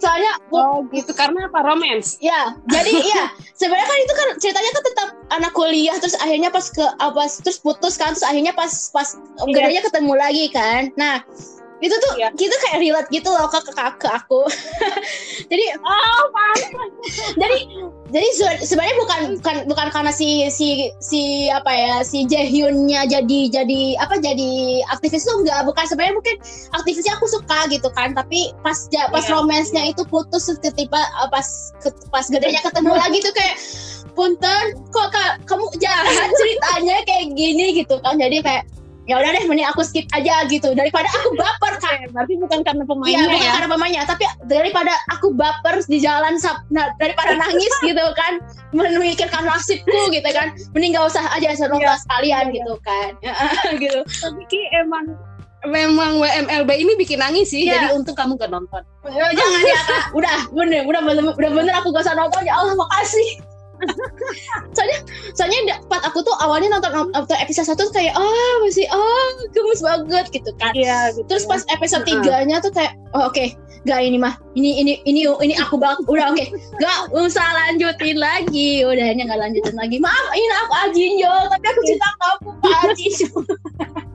[0.00, 0.08] Ya?
[0.08, 2.16] Soalnya Oh gitu karena apa romance?
[2.18, 6.66] ya, jadi iya, sebenarnya kan itu kan ceritanya kan tetap anak kuliah terus akhirnya pas
[6.66, 9.52] ke apa terus putus kan terus akhirnya pas pas Iya.
[9.52, 10.88] gedenya ketemu lagi kan.
[10.96, 11.20] Nah,
[11.80, 12.28] itu tuh Iya.
[12.32, 14.40] kita kayak relate gitu loh ke ke, ke aku.
[15.50, 16.22] jadi Oh,
[17.34, 17.58] jadi
[18.10, 23.40] jadi se- sebenarnya bukan bukan bukan karena si si si apa ya si Jaehyunnya jadi
[23.50, 24.52] jadi apa jadi
[24.90, 26.36] aktivis tuh enggak bukan sebenarnya mungkin
[26.72, 29.32] aktivisnya aku suka gitu kan tapi pas ja- pas Iya.
[29.32, 31.46] romansnya itu putus terus tiba pas
[31.78, 33.56] ke- pas gedenya ketemu lagi tuh kayak
[34.10, 38.64] punten kok Kak, kamu jahat ceritanya kayak gini gitu kan jadi kayak
[39.08, 40.72] ya udah deh mending aku skip aja gitu.
[40.76, 43.52] Daripada aku baper kan berarti bukan karena Iya, pemainnya bukan ya?
[43.56, 46.36] karena pemainnya, tapi daripada aku baper di jalan,
[46.70, 48.38] nah, daripada nangis gitu kan,
[48.72, 53.10] memikirkan nasibku gitu kan, mending gak usah aja seru Iya, sekalian iya, gitu kan,
[53.82, 54.00] gitu.
[54.04, 55.16] Tapi Ki emang
[55.60, 57.76] memang WMLB ini bikin nangis sih, Iya.
[57.76, 58.80] jadi untung kamu gak nonton.
[59.12, 62.48] Ya, Jangan ya kak, udah bener, udah bener, udah bener aku gak usah nonton.
[62.48, 63.49] Ya Allah makasih.
[64.76, 64.98] Soalnya
[65.36, 70.26] soalnya pas aku tuh awalnya nonton nonton episode satu kayak ah masih ah gemes banget
[70.34, 71.26] gitu kan Iya, gitu.
[71.28, 73.52] Terus pas episode tiganya tuh kayak, oh, oke,
[73.84, 76.44] gak ini mah, ini ini ini ini aku banget, udah oke,
[76.80, 79.96] gak usah lanjutin lagi, udah ini gak lanjutin lagi.
[80.00, 83.14] Maaf, ini aku Ajin yo, tapi aku cinta kamu Pak Ajin.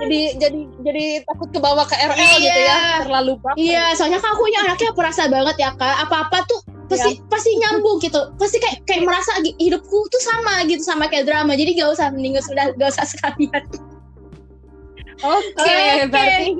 [0.00, 2.36] jadi jadi jadi takut kebawa ke RL Iya.
[2.40, 3.56] gitu ya, terlalu baper.
[3.56, 6.60] Iya, soalnya kan aku yang anaknya perasa banget ya kak, apa apa tuh
[6.90, 11.54] pasti pasti nyambung gitu, pasti kayak kayak merasa hidupku tuh sama gitu sama kayak drama,
[11.54, 13.62] jadi gak usah mending sudah gak usah sekalian.
[15.20, 16.08] Oke, Oke.
[16.08, 16.52] berarti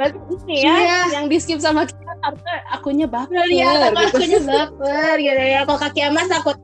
[0.00, 1.00] Berarti ini ya Iya.
[1.12, 4.00] yang di skip sama kita karena akunya baper Iya, gitu.
[4.00, 5.60] akunya baper gitu ya.
[5.68, 6.56] Kalau kaki emas takut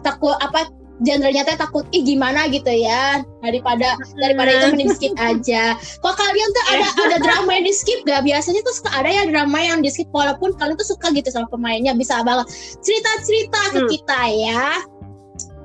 [0.00, 0.64] takut apa
[1.00, 5.74] genrenya teh takut ih gimana gitu ya daripada daripada itu mending skip aja.
[5.98, 8.20] Kok kalian tuh ada ada drama yang di skip gak?
[8.22, 11.48] Biasanya tuh suka ada ya drama yang di skip walaupun kalian tuh suka gitu sama
[11.48, 13.88] pemainnya bisa banget cerita cerita ke Hmm.
[13.88, 14.64] kita ya.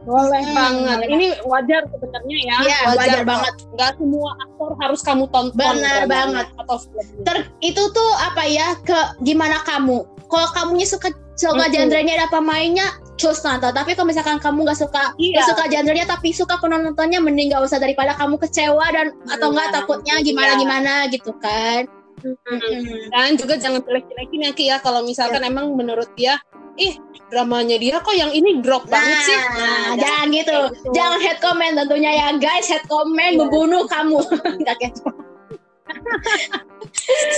[0.06, 0.54] Boleh Hmm,
[0.86, 0.98] banget.
[1.10, 2.58] Ini wajar sebenarnya ya.
[2.62, 3.54] Iya, wajar banget.
[3.74, 5.58] Nggak semua aktor harus kamu tonton.
[5.58, 6.46] Benar banget.
[6.62, 6.78] Atau.
[7.26, 8.94] Ter itu tuh apa ya ke
[9.26, 10.06] gimana kamu?
[10.30, 11.74] Kalau kamunya suka suka Mm-mm.
[11.74, 12.86] genrenya ada pemainnya,
[13.16, 13.72] cus nonton.
[13.72, 15.40] Tapi kalau misalkan kamu nggak suka Iya.
[15.40, 19.68] nggak suka genrenya tapi suka penontonnya, mending gak usah daripada kamu kecewa dan atau enggak
[19.72, 20.26] Nah, takutnya iya.
[20.26, 21.88] gimana gimana gitu kan?
[22.26, 23.12] Mm-mm.
[23.14, 26.42] Dan juga jangan jelek-jelekin ya Ki ya kalau misalkan emang menurut dia,
[26.76, 26.98] ih
[27.30, 29.38] dramanya dia kok yang ini drop banget sih.
[29.38, 30.58] Nah, jangan gitu.
[30.74, 30.90] gitu.
[30.96, 32.66] Jangan head comment tentunya ya guys.
[32.66, 33.40] Head comment Iya.
[33.46, 34.20] membunuh kamu.
[34.64, 35.10] Nggak kayak gitu.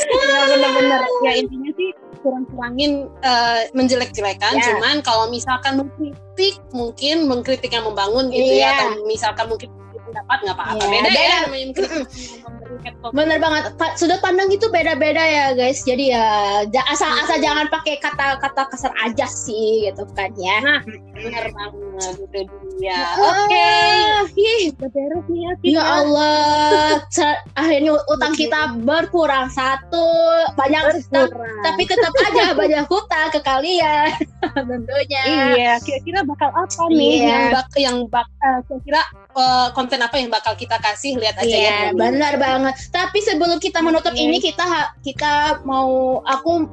[0.08, 1.90] Ya, bener-bener ya intinya sih
[2.28, 4.76] kurang-kurangin eh, menjelek-jelekan Ya.
[4.76, 8.68] cuman kalau misalkan mengkritik mungkin mengkritik yang membangun gitu Iya.
[8.68, 9.72] ya atau misalkan mungkin
[10.04, 11.22] pendapat nggak apa-apa Iya, beda, beda.
[11.24, 12.04] ya namanya mengkritik
[12.80, 13.12] comment.
[13.12, 13.64] Bener banget.
[13.94, 15.82] Sudut pandang itu beda-beda ya guys.
[15.82, 16.28] Jadi ya
[16.66, 20.58] ja- asal-asal jangan pakai kata-kata kasar aja sih gitu kan ya.
[20.60, 20.82] Nah,
[21.14, 22.40] bener banget itu
[22.78, 27.02] dia oke Ah, ih, udah beres nih ya Ya Allah,
[27.58, 28.40] akhirnya utang Iya.
[28.40, 30.06] kita berkurang satu,
[30.54, 31.58] banyak Berkurang.
[31.64, 34.14] tapi tetap aja banyak hutang ke kalian
[34.70, 35.22] tentunya.
[35.26, 37.26] Iya, kira-kira bakal apa nih Iya.
[37.26, 39.02] yang bak yang bak eh, kira-kira
[39.38, 41.58] eh, konten apa yang bakal kita kasih lihat aja ya.
[41.62, 42.02] Iya, dulu.
[42.02, 42.74] benar banget.
[42.90, 44.20] Tapi sebelum kita menutup Oke.
[44.20, 44.66] ini kita
[45.00, 46.66] kita mau aku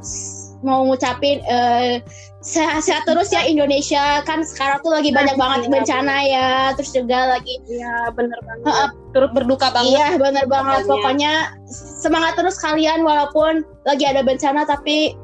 [0.65, 2.01] mau ngucapin eh,
[2.41, 6.93] sehat-sehat terus ya Indonesia kan sekarang tuh lagi banyak Nah, banget iya, bencana ya terus
[6.93, 8.91] juga lagi Iya, bener banget.
[9.13, 9.93] Turut berduka banget.
[9.93, 11.33] iya benar banget pokoknya
[12.01, 15.17] semangat terus kalian walaupun lagi ada bencana tapi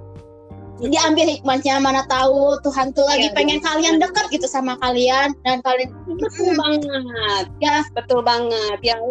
[0.81, 3.66] diambil hikmahnya mana tahu Tuhan tuh lagi Iya, pengen iya.
[3.66, 7.45] kalian dekat gitu sama kalian dan kalian Betul banget.
[7.61, 7.85] Ya.
[7.93, 8.78] Betul banget.
[8.81, 9.03] Yang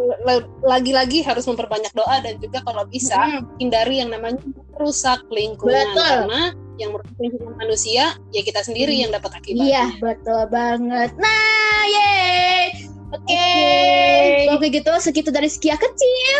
[0.61, 4.41] lagi-lagi harus memperbanyak doa dan juga kalau bisa Hmm, hindari yang namanya
[4.73, 6.01] merusak lingkungan Betul.
[6.25, 6.41] karena
[6.79, 9.01] yang merusak lingkungan manusia ya kita sendiri Hmm.
[9.03, 9.67] yang dapat akibatnya.
[9.67, 11.09] Iya, betul banget.
[11.17, 12.65] Nah, yeay.
[13.09, 13.35] Oke.
[13.35, 14.53] Oke.
[14.53, 16.37] Oke gitu, segitu dari sekia kecil.